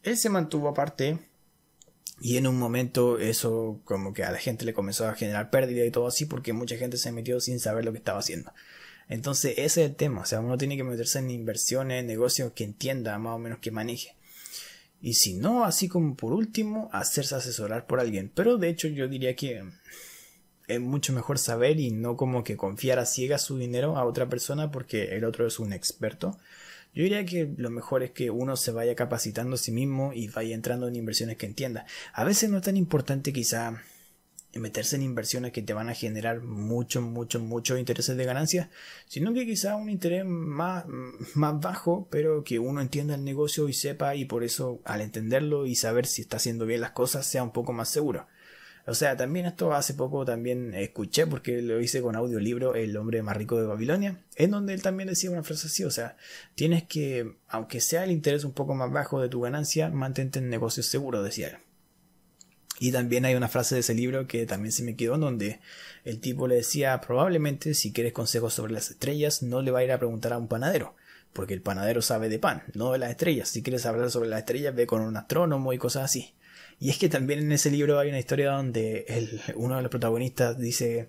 Él 0.03 0.17
se 0.17 0.31
mantuvo 0.31 0.71
aparte 0.71 1.19
y 2.21 2.39
en 2.39 2.47
un 2.47 2.59
momento 2.59 3.19
eso 3.19 3.81
como 3.85 4.15
que 4.15 4.25
a 4.25 4.33
la 4.33 4.39
gente 4.39 4.65
le 4.65 4.75
comenzó 4.75 5.07
a 5.07 5.15
generar 5.15 5.51
pérdida 5.51 5.85
y 5.85 5.91
todo 5.91 6.07
así 6.07 6.25
porque 6.25 6.53
mucha 6.53 6.77
gente 6.77 6.97
se 6.97 7.13
metió 7.13 7.41
sin 7.41 7.61
saber 7.61 7.85
lo 7.85 7.93
que 7.93 7.99
estaba 7.99 8.19
haciendo. 8.19 8.53
Entonces 9.09 9.53
ese 9.59 9.85
es 9.85 9.91
el 9.91 9.97
tema, 9.97 10.23
o 10.23 10.27
sea, 10.27 10.41
uno 10.41 10.59
tiene 10.59 10.77
que 10.77 10.85
meterse 10.85 11.19
en 11.19 11.31
inversiones, 11.31 12.01
en 12.01 12.07
negocios 12.07 12.53
que 12.53 12.65
entienda 12.65 13.19
más 13.19 13.37
o 13.37 13.39
menos 13.39 13.59
que 13.59 13.71
maneje. 13.71 14.17
Y 15.01 15.15
si 15.15 15.35
no, 15.35 15.65
así 15.65 15.89
como 15.89 16.17
por 16.17 16.33
último, 16.33 16.89
hacerse 16.93 17.35
asesorar 17.35 17.87
por 17.87 18.01
alguien. 18.01 18.33
Pero 18.35 18.57
de 18.57 18.69
hecho 18.69 18.89
yo 18.89 19.09
diría 19.09 19.37
que 19.37 19.63
es 20.67 20.81
mucho 20.81 21.13
mejor 21.13 21.39
saber 21.39 21.79
y 21.79 21.91
no 21.91 22.17
como 22.17 22.43
que 22.43 22.57
confiar 22.57 22.99
a 22.99 23.07
ciegas 23.07 23.43
su 23.43 23.59
dinero 23.59 23.97
a 23.97 24.05
otra 24.05 24.29
persona 24.29 24.71
porque 24.71 25.17
el 25.17 25.25
otro 25.25 25.47
es 25.47 25.59
un 25.59 25.73
experto. 25.73 26.39
Yo 26.97 27.03
diría 27.03 27.27
que 27.27 27.53
lo 27.59 27.69
mejor 27.69 28.03
es 28.03 28.13
que 28.13 28.31
uno 28.31 28.57
se 28.57 28.73
vaya 28.73 28.95
capacitando 28.95 29.57
a 29.57 29.59
sí 29.59 29.71
mismo 29.71 30.15
y 30.15 30.29
vaya 30.29 30.55
entrando 30.55 30.89
en 30.89 30.97
inversiones 30.97 31.37
que 31.37 31.45
entienda. 31.45 31.85
A 32.15 32.25
veces 32.25 32.49
no 32.49 32.57
es 32.57 32.63
tan 32.63 32.79
importante 32.79 33.35
quizá 33.35 33.83
meterse 34.55 34.97
en 34.97 35.03
inversiones 35.03 35.53
que 35.53 35.61
te 35.61 35.75
van 35.75 35.91
a 35.91 35.95
generar 35.95 36.41
mucho, 36.41 37.03
mucho, 37.03 37.39
mucho 37.39 37.77
intereses 37.77 38.17
de 38.17 38.25
ganancia, 38.25 38.71
sino 39.09 39.35
que 39.35 39.45
quizá 39.45 39.77
un 39.77 39.91
interés 39.91 40.25
más, 40.25 40.87
más 41.35 41.61
bajo, 41.61 42.09
pero 42.11 42.43
que 42.45 42.59
uno 42.59 42.81
entienda 42.81 43.15
el 43.15 43.25
negocio 43.25 43.69
y 43.69 43.75
sepa 43.75 44.15
y 44.15 44.25
por 44.25 44.43
eso 44.43 44.81
al 44.87 45.03
entenderlo 45.03 45.67
y 45.67 45.75
saber 45.75 46.07
si 46.07 46.23
está 46.23 46.39
haciendo 46.39 46.65
bien 46.65 46.81
las 46.81 46.93
cosas 46.93 47.27
sea 47.27 47.43
un 47.43 47.53
poco 47.53 47.75
más 47.75 47.91
seguro. 47.91 48.27
O 48.87 48.95
sea, 48.95 49.17
también 49.17 49.47
esto 49.47 49.75
hace 49.75 49.95
poco 49.95 50.25
también 50.25 50.73
escuché, 50.75 51.27
porque 51.27 51.61
lo 51.61 51.81
hice 51.81 52.01
con 52.01 52.15
audiolibro 52.15 52.77
El 52.77 52.97
hombre 52.97 53.21
más 53.21 53.37
rico 53.37 53.61
de 53.61 53.67
Babilonia, 53.67 54.21
en 54.37 54.53
donde 54.53 54.75
él 54.75 54.83
también 54.83 55.09
decía 55.09 55.31
una 55.31 55.43
frase 55.43 55.67
así, 55.67 55.83
o 55.83 55.91
sea, 55.91 56.17
tienes 56.55 56.85
que, 56.85 57.35
aunque 57.49 57.81
sea 57.81 58.05
el 58.05 58.13
interés 58.13 58.45
un 58.45 58.53
poco 58.53 58.77
más 58.77 58.93
bajo 58.93 59.21
de 59.21 59.29
tu 59.29 59.41
ganancia, 59.41 59.89
mantente 59.89 60.39
en 60.39 60.49
negocios 60.49 60.87
seguros, 60.87 61.25
decía 61.25 61.49
él. 61.49 61.57
Y 62.79 62.93
también 62.93 63.25
hay 63.25 63.35
una 63.35 63.49
frase 63.49 63.75
de 63.75 63.81
ese 63.81 63.95
libro 63.95 64.29
que 64.29 64.47
también 64.47 64.71
se 64.71 64.85
me 64.85 64.97
quedó 64.97 65.15
en 65.15 65.23
donde 65.23 65.61
el 66.05 66.21
tipo 66.21 66.47
le 66.47 66.57
decía, 66.57 67.01
probablemente 67.01 67.75
si 67.75 67.93
quieres 67.93 68.13
consejos 68.13 68.55
sobre 68.55 68.73
las 68.73 68.91
estrellas, 68.91 69.43
no 69.43 69.63
le 69.63 69.73
va 69.73 69.81
a 69.81 69.85
ir 69.85 69.91
a 69.91 69.99
preguntar 69.99 70.33
a 70.33 70.39
un 70.39 70.47
panadero, 70.47 70.95
porque 71.33 71.55
el 71.55 71.63
panadero 71.63 72.03
sabe 72.03 72.29
de 72.29 72.39
pan, 72.39 72.63
no 72.75 72.93
de 72.93 72.99
las 72.99 73.11
estrellas. 73.11 73.49
Si 73.49 73.63
quieres 73.65 73.85
hablar 73.87 74.11
sobre 74.13 74.29
las 74.29 74.41
estrellas, 74.41 74.75
ve 74.77 74.87
con 74.87 75.01
un 75.01 75.17
astrónomo 75.17 75.73
y 75.73 75.79
cosas 75.79 76.05
así. 76.05 76.35
Y 76.79 76.91
es 76.91 76.99
que 76.99 77.09
también 77.09 77.41
en 77.41 77.53
ese 77.53 77.71
libro 77.71 77.99
hay 77.99 78.09
una 78.09 78.19
historia 78.19 78.53
donde 78.53 79.07
uno 79.55 79.77
de 79.77 79.83
los 79.83 79.91
protagonistas 79.91 80.59
dice 80.59 81.09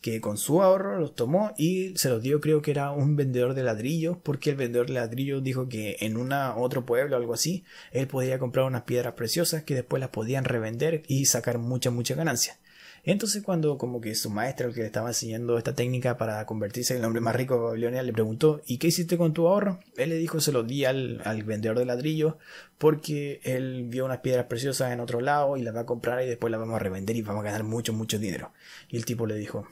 que 0.00 0.20
con 0.20 0.36
su 0.36 0.62
ahorro 0.62 0.98
los 0.98 1.14
tomó 1.14 1.52
y 1.56 1.96
se 1.96 2.08
los 2.08 2.22
dio 2.22 2.40
creo 2.40 2.62
que 2.62 2.70
era 2.70 2.90
un 2.90 3.16
vendedor 3.16 3.54
de 3.54 3.62
ladrillos 3.62 4.16
porque 4.22 4.50
el 4.50 4.56
vendedor 4.56 4.88
de 4.88 4.94
ladrillos 4.94 5.42
dijo 5.42 5.68
que 5.68 5.96
en 6.00 6.16
una 6.16 6.56
otro 6.56 6.84
pueblo 6.84 7.16
o 7.16 7.18
algo 7.18 7.34
así 7.34 7.64
él 7.92 8.08
podía 8.08 8.38
comprar 8.38 8.66
unas 8.66 8.82
piedras 8.82 9.14
preciosas 9.14 9.62
que 9.62 9.74
después 9.74 10.00
las 10.00 10.10
podían 10.10 10.44
revender 10.44 11.02
y 11.06 11.26
sacar 11.26 11.58
mucha 11.58 11.90
mucha 11.90 12.14
ganancia 12.14 12.58
entonces 13.04 13.42
cuando 13.42 13.78
como 13.78 14.00
que 14.00 14.14
su 14.14 14.30
maestro, 14.30 14.68
el 14.68 14.74
que 14.74 14.80
le 14.80 14.86
estaba 14.86 15.08
enseñando 15.08 15.58
esta 15.58 15.74
técnica 15.74 16.16
para 16.16 16.44
convertirse 16.46 16.94
en 16.94 17.00
el 17.00 17.06
hombre 17.06 17.20
más 17.20 17.34
rico 17.34 17.54
de 17.54 17.60
Babilonia, 17.60 18.02
le 18.02 18.12
preguntó 18.12 18.62
¿y 18.66 18.78
qué 18.78 18.88
hiciste 18.88 19.16
con 19.16 19.32
tu 19.32 19.46
ahorro? 19.46 19.80
Él 19.96 20.10
le 20.10 20.16
dijo 20.16 20.40
se 20.40 20.52
lo 20.52 20.62
di 20.62 20.84
al, 20.84 21.20
al 21.24 21.42
vendedor 21.42 21.78
de 21.78 21.86
ladrillo 21.86 22.38
porque 22.78 23.40
él 23.44 23.86
vio 23.88 24.04
unas 24.04 24.18
piedras 24.18 24.46
preciosas 24.46 24.92
en 24.92 25.00
otro 25.00 25.20
lado 25.20 25.56
y 25.56 25.62
las 25.62 25.74
va 25.74 25.80
a 25.80 25.86
comprar 25.86 26.22
y 26.22 26.26
después 26.28 26.50
las 26.50 26.60
vamos 26.60 26.76
a 26.76 26.80
revender 26.80 27.16
y 27.16 27.22
vamos 27.22 27.42
a 27.42 27.46
ganar 27.46 27.64
mucho, 27.64 27.92
mucho 27.92 28.18
dinero. 28.18 28.52
Y 28.88 28.96
el 28.96 29.04
tipo 29.04 29.26
le 29.26 29.34
dijo 29.34 29.66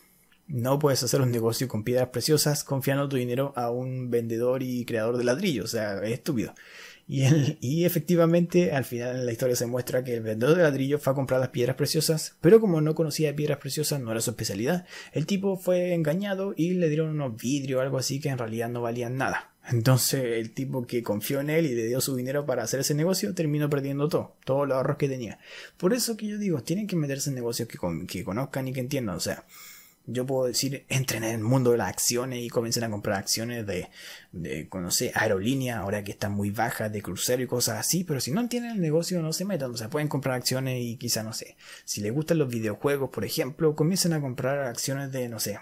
no 0.49 0.78
puedes 0.78 1.02
hacer 1.02 1.20
un 1.20 1.30
negocio 1.30 1.68
con 1.68 1.85
piedras 1.85 2.08
preciosas 2.08 2.64
confiando 2.64 3.08
tu 3.08 3.16
dinero 3.16 3.52
a 3.54 3.70
un 3.70 4.11
vendedor 4.11 4.62
y 4.62 4.85
creador 4.87 5.18
de 5.18 5.25
ladrillo, 5.25 5.64
o 5.64 5.68
sea, 5.68 6.02
es 6.02 6.12
estúpido. 6.12 6.54
Y, 7.08 7.86
efectivamente, 7.86 8.72
al 8.72 8.84
final 8.84 9.16
en 9.16 9.26
la 9.26 9.32
historia 9.32 9.56
se 9.56 9.66
muestra 9.66 10.04
que 10.04 10.14
el 10.14 10.20
vendedor 10.20 10.56
de 10.56 10.62
ladrillo 10.62 10.98
fue 10.98 11.12
a 11.12 11.16
comprar 11.16 11.40
las 11.40 11.48
piedras 11.48 11.74
preciosas, 11.76 12.36
pero 12.42 12.60
como 12.60 12.82
no 12.82 12.94
conocía 12.94 13.34
piedras 13.34 13.58
preciosas, 13.58 14.00
no 14.00 14.10
era 14.10 14.20
su 14.20 14.30
especialidad, 14.30 14.86
el 15.12 15.24
tipo 15.24 15.56
fue 15.56 15.94
engañado 15.94 16.52
y 16.54 16.74
le 16.74 16.88
dieron 16.88 17.08
unos 17.08 17.40
vidrios 17.40 17.78
o 17.78 17.82
algo 17.82 17.96
así 17.96 18.20
que 18.20 18.28
en 18.28 18.36
realidad 18.36 18.68
no 18.68 18.82
valían 18.82 19.16
nada. 19.16 19.52
Entonces 19.70 20.22
el 20.22 20.52
tipo 20.52 20.86
que 20.86 21.02
confió 21.02 21.40
en 21.40 21.50
él 21.50 21.66
y 21.66 21.74
le 21.74 21.86
dio 21.86 22.00
su 22.00 22.16
dinero 22.16 22.46
para 22.46 22.62
hacer 22.62 22.80
ese 22.80 22.94
negocio 22.94 23.34
terminó 23.34 23.68
perdiendo 23.68 24.08
todo, 24.08 24.36
todos 24.44 24.66
los 24.66 24.76
ahorros 24.76 24.96
que 24.96 25.08
tenía. 25.08 25.38
Por 25.76 25.92
eso 25.92 26.16
que 26.16 26.26
yo 26.26 26.38
digo, 26.38 26.62
tienen 26.62 26.86
que 26.86 26.96
meterse 26.96 27.30
en 27.30 27.36
negocios 27.36 27.68
que, 27.68 27.78
que 28.06 28.24
conozcan 28.24 28.68
y 28.68 28.72
que 28.72 28.80
entiendan. 28.80 29.16
O 29.16 29.20
sea, 29.20 29.44
yo 30.10 30.24
puedo 30.24 30.46
decir, 30.46 30.86
entren 30.88 31.22
en 31.22 31.34
el 31.34 31.40
mundo 31.40 31.72
de 31.72 31.76
las 31.76 31.90
acciones 31.90 32.42
y 32.42 32.48
comiencen 32.48 32.82
a 32.84 32.90
comprar 32.90 33.18
acciones 33.18 33.66
de, 33.66 33.88
de 34.32 34.66
no 34.72 34.90
sé, 34.90 35.12
aerolínea, 35.14 35.80
ahora 35.80 36.02
que 36.02 36.12
están 36.12 36.32
muy 36.32 36.50
bajas, 36.50 36.90
de 36.90 37.02
crucero 37.02 37.42
y 37.42 37.46
cosas 37.46 37.78
así, 37.78 38.04
pero 38.04 38.18
si 38.18 38.32
no 38.32 38.40
entienden 38.40 38.72
el 38.72 38.80
negocio 38.80 39.20
no 39.20 39.34
se 39.34 39.44
metan, 39.44 39.70
o 39.70 39.76
sea, 39.76 39.90
pueden 39.90 40.08
comprar 40.08 40.36
acciones 40.36 40.80
y 40.80 40.96
quizá, 40.96 41.22
no 41.22 41.34
sé, 41.34 41.56
si 41.84 42.00
les 42.00 42.12
gustan 42.12 42.38
los 42.38 42.48
videojuegos, 42.48 43.10
por 43.10 43.26
ejemplo, 43.26 43.76
comiencen 43.76 44.14
a 44.14 44.20
comprar 44.20 44.60
acciones 44.60 45.12
de, 45.12 45.28
no 45.28 45.40
sé, 45.40 45.58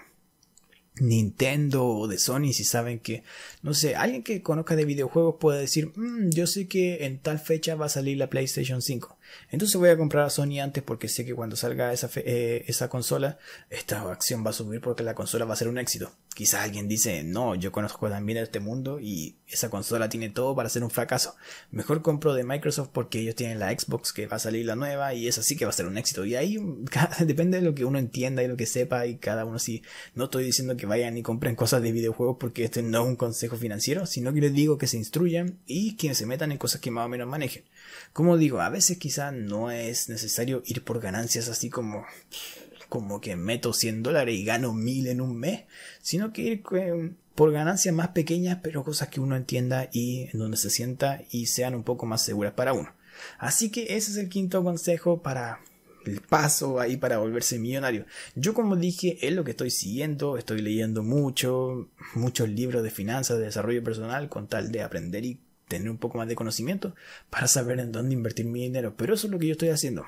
Nintendo 0.99 1.85
o 1.85 2.07
de 2.07 2.17
Sony 2.17 2.53
si 2.53 2.63
saben 2.63 2.99
que, 2.99 3.23
no 3.61 3.73
sé, 3.73 3.95
alguien 3.95 4.23
que 4.23 4.41
conozca 4.41 4.75
de 4.75 4.85
videojuegos 4.85 5.35
puede 5.39 5.61
decir, 5.61 5.91
mm, 5.95 6.29
yo 6.29 6.47
sé 6.47 6.67
que 6.67 7.05
en 7.05 7.19
tal 7.19 7.39
fecha 7.39 7.75
va 7.75 7.87
a 7.87 7.89
salir 7.89 8.17
la 8.17 8.29
PlayStation 8.29 8.81
5. 8.81 9.16
Entonces 9.49 9.75
voy 9.77 9.89
a 9.89 9.97
comprar 9.97 10.25
a 10.25 10.29
Sony 10.29 10.59
antes 10.61 10.83
porque 10.83 11.07
sé 11.07 11.25
que 11.25 11.33
cuando 11.33 11.55
salga 11.55 11.93
esa, 11.93 12.09
eh, 12.17 12.65
esa 12.67 12.89
consola, 12.89 13.37
esta 13.69 14.01
acción 14.11 14.45
va 14.45 14.49
a 14.49 14.53
subir 14.53 14.81
porque 14.81 15.03
la 15.03 15.15
consola 15.15 15.45
va 15.45 15.53
a 15.53 15.57
ser 15.57 15.67
un 15.67 15.77
éxito. 15.77 16.11
Quizás 16.35 16.61
alguien 16.61 16.87
dice, 16.87 17.23
no, 17.23 17.55
yo 17.55 17.71
conozco 17.71 18.09
también 18.09 18.37
este 18.37 18.59
mundo 18.59 18.99
y 18.99 19.37
esa 19.47 19.69
consola 19.71 20.07
tiene 20.07 20.29
todo 20.29 20.55
para 20.55 20.69
ser 20.69 20.83
un 20.83 20.91
fracaso. 20.91 21.35
Mejor 21.71 22.03
compro 22.03 22.35
de 22.35 22.43
Microsoft 22.43 22.89
porque 22.93 23.19
ellos 23.19 23.33
tienen 23.33 23.57
la 23.57 23.71
Xbox 23.71 24.13
que 24.13 24.27
va 24.27 24.35
a 24.35 24.39
salir 24.39 24.65
la 24.65 24.75
nueva 24.75 25.15
y 25.15 25.27
esa 25.27 25.41
sí 25.41 25.55
que 25.55 25.65
va 25.65 25.69
a 25.69 25.73
ser 25.73 25.87
un 25.87 25.97
éxito. 25.97 26.25
Y 26.25 26.35
ahí 26.35 26.59
depende 27.25 27.59
de 27.59 27.65
lo 27.65 27.73
que 27.73 27.85
uno 27.85 27.97
entienda 27.97 28.43
y 28.43 28.47
lo 28.47 28.55
que 28.55 28.67
sepa 28.67 29.07
y 29.07 29.17
cada 29.17 29.45
uno 29.45 29.57
sí. 29.57 29.81
No 30.13 30.25
estoy 30.25 30.43
diciendo 30.43 30.77
que 30.77 30.85
vayan 30.85 31.17
y 31.17 31.23
compren 31.23 31.55
cosas 31.55 31.81
de 31.81 31.91
videojuegos 31.91 32.37
porque 32.39 32.65
este 32.65 32.83
no 32.83 33.01
es 33.01 33.07
un 33.07 33.15
consejo 33.15 33.57
financiero, 33.57 34.05
sino 34.05 34.31
que 34.31 34.41
les 34.41 34.53
digo 34.53 34.77
que 34.77 34.85
se 34.85 34.97
instruyan 34.97 35.57
y 35.65 35.95
que 35.95 36.13
se 36.13 36.27
metan 36.27 36.51
en 36.51 36.59
cosas 36.59 36.81
que 36.81 36.91
más 36.91 37.07
o 37.07 37.09
menos 37.09 37.27
manejen. 37.27 37.63
Como 38.13 38.37
digo, 38.37 38.61
a 38.61 38.69
veces 38.69 38.97
quizás 38.97 39.16
no 39.31 39.71
es 39.71 40.09
necesario 40.09 40.63
ir 40.65 40.83
por 40.83 40.99
ganancias 40.99 41.49
así 41.49 41.69
como 41.69 42.05
como 42.89 43.19
que 43.19 43.35
meto 43.35 43.73
100 43.73 44.03
dólares 44.03 44.35
y 44.35 44.45
gano 44.45 44.73
1000 44.73 45.07
en 45.07 45.21
un 45.21 45.37
mes, 45.37 45.65
sino 46.01 46.31
que 46.31 46.41
ir 46.41 46.63
eh, 46.71 47.11
por 47.35 47.51
ganancias 47.51 47.93
más 47.93 48.09
pequeñas, 48.09 48.59
pero 48.63 48.83
cosas 48.83 49.09
que 49.09 49.19
uno 49.19 49.35
entienda 49.35 49.89
y 49.91 50.29
en 50.31 50.39
donde 50.39 50.57
se 50.57 50.69
sienta 50.69 51.21
y 51.29 51.47
sean 51.47 51.75
un 51.75 51.83
poco 51.83 52.05
más 52.05 52.23
seguras 52.23 52.53
para 52.53 52.73
uno. 52.73 52.93
Así 53.39 53.71
que 53.71 53.95
ese 53.95 54.11
es 54.11 54.17
el 54.17 54.29
quinto 54.29 54.63
consejo 54.63 55.21
para 55.21 55.59
el 56.05 56.21
paso 56.21 56.79
ahí 56.79 56.95
para 56.97 57.17
volverse 57.17 57.59
millonario. 57.59 58.05
Yo 58.35 58.53
como 58.53 58.75
dije, 58.75 59.17
es 59.21 59.33
lo 59.33 59.43
que 59.43 59.51
estoy 59.51 59.71
siguiendo, 59.71 60.37
estoy 60.37 60.61
leyendo 60.61 61.03
mucho, 61.03 61.89
muchos 62.15 62.47
libros 62.47 62.83
de 62.83 62.91
finanzas, 62.91 63.37
de 63.37 63.45
desarrollo 63.45 63.83
personal, 63.83 64.29
con 64.29 64.47
tal 64.47 64.71
de 64.71 64.81
aprender 64.81 65.25
y 65.25 65.39
tener 65.67 65.89
un 65.89 65.97
poco 65.97 66.17
más 66.17 66.27
de 66.27 66.35
conocimiento 66.35 66.95
para 67.29 67.47
saber 67.47 67.79
en 67.79 67.91
dónde 67.91 68.13
invertir 68.13 68.45
mi 68.45 68.61
dinero. 68.61 68.95
Pero 68.97 69.13
eso 69.13 69.27
es 69.27 69.31
lo 69.31 69.39
que 69.39 69.47
yo 69.47 69.51
estoy 69.53 69.69
haciendo 69.69 70.05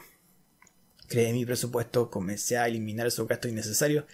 creé 1.09 1.33
mi 1.33 1.45
presupuesto, 1.45 2.09
comencé 2.09 2.57
a 2.57 2.67
eliminar 2.67 3.07
esos 3.07 3.27
gastos 3.27 3.51
innecesarios, 3.51 4.05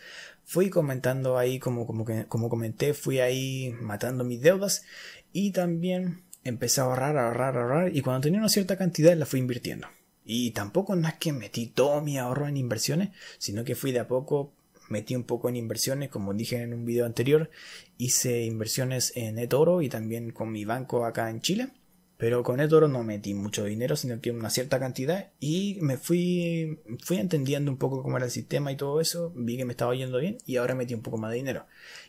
fui 0.44 0.72
comentando 0.72 1.38
ahí, 1.38 1.60
como, 1.60 1.86
como, 1.86 2.06
que, 2.06 2.26
como 2.26 2.50
comenté, 2.50 2.96
fui 2.96 3.20
ahí 3.20 3.76
matando 3.80 4.24
mis 4.24 4.42
deudas 4.42 4.84
y 5.32 5.52
también 5.52 6.24
empecé 6.44 6.82
a 6.82 6.86
ahorrar, 6.86 7.18
ahorrar, 7.18 7.58
ahorrar 7.58 7.96
y 7.96 8.02
cuando 8.02 8.22
tenía 8.22 8.40
una 8.40 8.50
cierta 8.50 8.78
cantidad 8.78 9.16
la 9.16 9.28
fui 9.28 9.40
invirtiendo. 9.40 9.88
Y 10.28 10.52
tampoco 10.52 10.96
no 10.96 11.08
es 11.08 11.16
que 11.16 11.34
metí 11.34 11.68
todo 11.68 12.02
mi 12.02 12.18
ahorro 12.18 12.48
en 12.48 12.58
inversiones, 12.58 13.10
sino 13.38 13.64
que 13.64 13.76
fui 13.76 13.92
de 13.92 14.00
a 14.00 14.08
poco, 14.08 14.54
metí 14.90 15.16
un 15.16 15.24
poco 15.24 15.50
en 15.50 15.56
inversiones, 15.56 16.10
como 16.10 16.34
dije 16.34 16.62
en 16.62 16.74
un 16.74 16.86
video 16.86 17.06
anterior, 17.06 17.50
hice 17.98 18.44
inversiones 18.44 19.14
en 19.16 19.40
eToro 19.40 19.82
y 19.82 19.90
también 19.90 20.32
con 20.32 20.52
mi 20.52 20.66
banco 20.66 21.06
acá 21.06 21.30
en 21.30 21.42
Chile 21.42 21.70
pero 22.18 22.44
con 22.44 22.60
eToro 22.62 22.88
no 22.88 23.04
metí 23.04 23.34
mucho 23.34 23.66
dinero, 23.66 23.96
sino 23.96 24.22
que 24.22 24.32
una 24.32 24.50
cierta 24.50 24.80
cantidad 24.80 25.32
y 25.40 25.78
me 25.82 25.98
fui, 25.98 26.80
fui 27.04 27.18
entendiendo 27.18 27.70
un 27.70 27.78
poco 27.78 28.02
cómo 28.04 28.18
era 28.18 28.26
el 28.26 28.32
sistema 28.32 28.72
y 28.72 28.78
todo 28.78 29.02
eso, 29.02 29.34
vi 29.36 29.58
que 29.58 29.66
me 29.66 29.74
estaba 29.74 29.94
yendo 29.96 30.20
bien 30.20 30.38
y 30.46 30.56
ahora 30.56 30.76
metí 30.76 30.94
un 30.94 31.02
poco 31.02 31.18
más 31.18 31.32
de 31.32 31.38
dinero. 31.38 31.66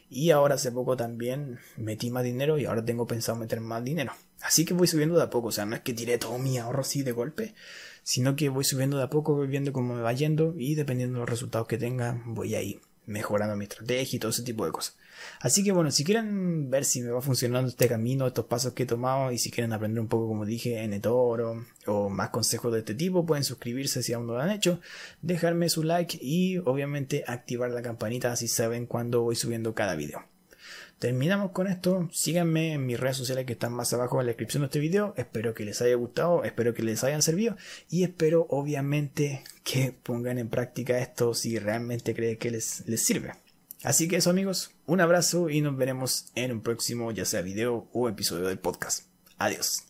Y 0.08 0.30
ahora 0.30 0.54
hace 0.54 0.70
poco 0.70 0.96
también 0.96 1.58
metí 1.76 2.10
más 2.10 2.24
dinero 2.24 2.58
y 2.58 2.64
ahora 2.64 2.84
tengo 2.84 3.06
pensado 3.06 3.38
meter 3.38 3.60
más 3.60 3.82
dinero. 3.84 4.12
Así 4.40 4.64
que 4.64 4.74
voy 4.74 4.86
subiendo 4.86 5.16
de 5.16 5.24
a 5.24 5.30
poco, 5.30 5.48
o 5.48 5.52
sea, 5.52 5.66
no 5.66 5.74
es 5.74 5.82
que 5.82 5.94
tiré 5.94 6.18
todo 6.18 6.38
mi 6.38 6.58
ahorro 6.58 6.82
así 6.82 7.02
de 7.02 7.12
golpe, 7.12 7.54
sino 8.02 8.36
que 8.36 8.48
voy 8.48 8.64
subiendo 8.64 8.98
de 8.98 9.04
a 9.04 9.10
poco, 9.10 9.34
voy 9.34 9.48
viendo 9.48 9.72
cómo 9.72 9.94
me 9.94 10.02
va 10.02 10.12
yendo 10.12 10.54
y 10.56 10.74
dependiendo 10.76 11.14
de 11.14 11.20
los 11.20 11.30
resultados 11.30 11.66
que 11.66 11.78
tenga, 11.78 12.22
voy 12.24 12.54
ahí 12.54 12.80
mejorando 13.06 13.56
mi 13.56 13.64
estrategia 13.64 14.16
y 14.16 14.20
todo 14.20 14.30
ese 14.30 14.42
tipo 14.42 14.64
de 14.64 14.72
cosas. 14.72 14.96
Así 15.40 15.62
que 15.62 15.72
bueno, 15.72 15.90
si 15.90 16.04
quieren 16.04 16.70
ver 16.70 16.84
si 16.84 17.02
me 17.02 17.10
va 17.10 17.20
funcionando 17.20 17.68
este 17.68 17.88
camino, 17.88 18.26
estos 18.26 18.46
pasos 18.46 18.72
que 18.72 18.84
he 18.84 18.86
tomado 18.86 19.32
y 19.32 19.38
si 19.38 19.50
quieren 19.50 19.72
aprender 19.72 20.00
un 20.00 20.08
poco 20.08 20.28
como 20.28 20.44
dije 20.44 20.82
en 20.82 20.92
eToro 20.92 21.64
o 21.86 22.08
más 22.08 22.30
consejos 22.30 22.72
de 22.72 22.80
este 22.80 22.94
tipo, 22.94 23.26
pueden 23.26 23.44
suscribirse 23.44 24.02
si 24.02 24.12
aún 24.12 24.26
no 24.26 24.34
lo 24.34 24.40
han 24.40 24.50
hecho, 24.50 24.80
dejarme 25.22 25.68
su 25.68 25.82
like 25.82 26.18
y 26.20 26.58
obviamente 26.58 27.24
activar 27.26 27.70
la 27.70 27.82
campanita 27.82 28.32
así 28.32 28.48
saben 28.48 28.86
cuando 28.86 29.22
voy 29.22 29.36
subiendo 29.36 29.74
cada 29.74 29.94
video. 29.94 30.24
Terminamos 30.98 31.50
con 31.50 31.66
esto. 31.66 32.08
Síganme 32.10 32.72
en 32.72 32.86
mis 32.86 32.98
redes 32.98 33.18
sociales 33.18 33.44
que 33.44 33.52
están 33.52 33.72
más 33.74 33.92
abajo 33.92 34.18
en 34.18 34.26
la 34.26 34.30
descripción 34.30 34.62
de 34.62 34.66
este 34.66 34.78
video. 34.78 35.12
Espero 35.18 35.52
que 35.52 35.64
les 35.66 35.82
haya 35.82 35.94
gustado, 35.94 36.42
espero 36.42 36.72
que 36.72 36.82
les 36.82 37.04
hayan 37.04 37.20
servido 37.20 37.56
y 37.90 38.02
espero 38.02 38.46
obviamente 38.48 39.44
que 39.62 39.92
pongan 39.92 40.38
en 40.38 40.48
práctica 40.48 40.98
esto 40.98 41.34
si 41.34 41.58
realmente 41.58 42.14
creen 42.14 42.38
que 42.38 42.50
les, 42.50 42.82
les 42.86 43.02
sirve. 43.02 43.34
Así 43.86 44.08
que 44.08 44.16
eso 44.16 44.30
amigos, 44.30 44.72
un 44.86 45.00
abrazo 45.00 45.48
y 45.48 45.60
nos 45.60 45.76
veremos 45.76 46.26
en 46.34 46.50
un 46.50 46.60
próximo 46.60 47.12
ya 47.12 47.24
sea 47.24 47.40
video 47.40 47.86
o 47.92 48.08
episodio 48.08 48.48
del 48.48 48.58
podcast. 48.58 49.04
Adiós. 49.38 49.85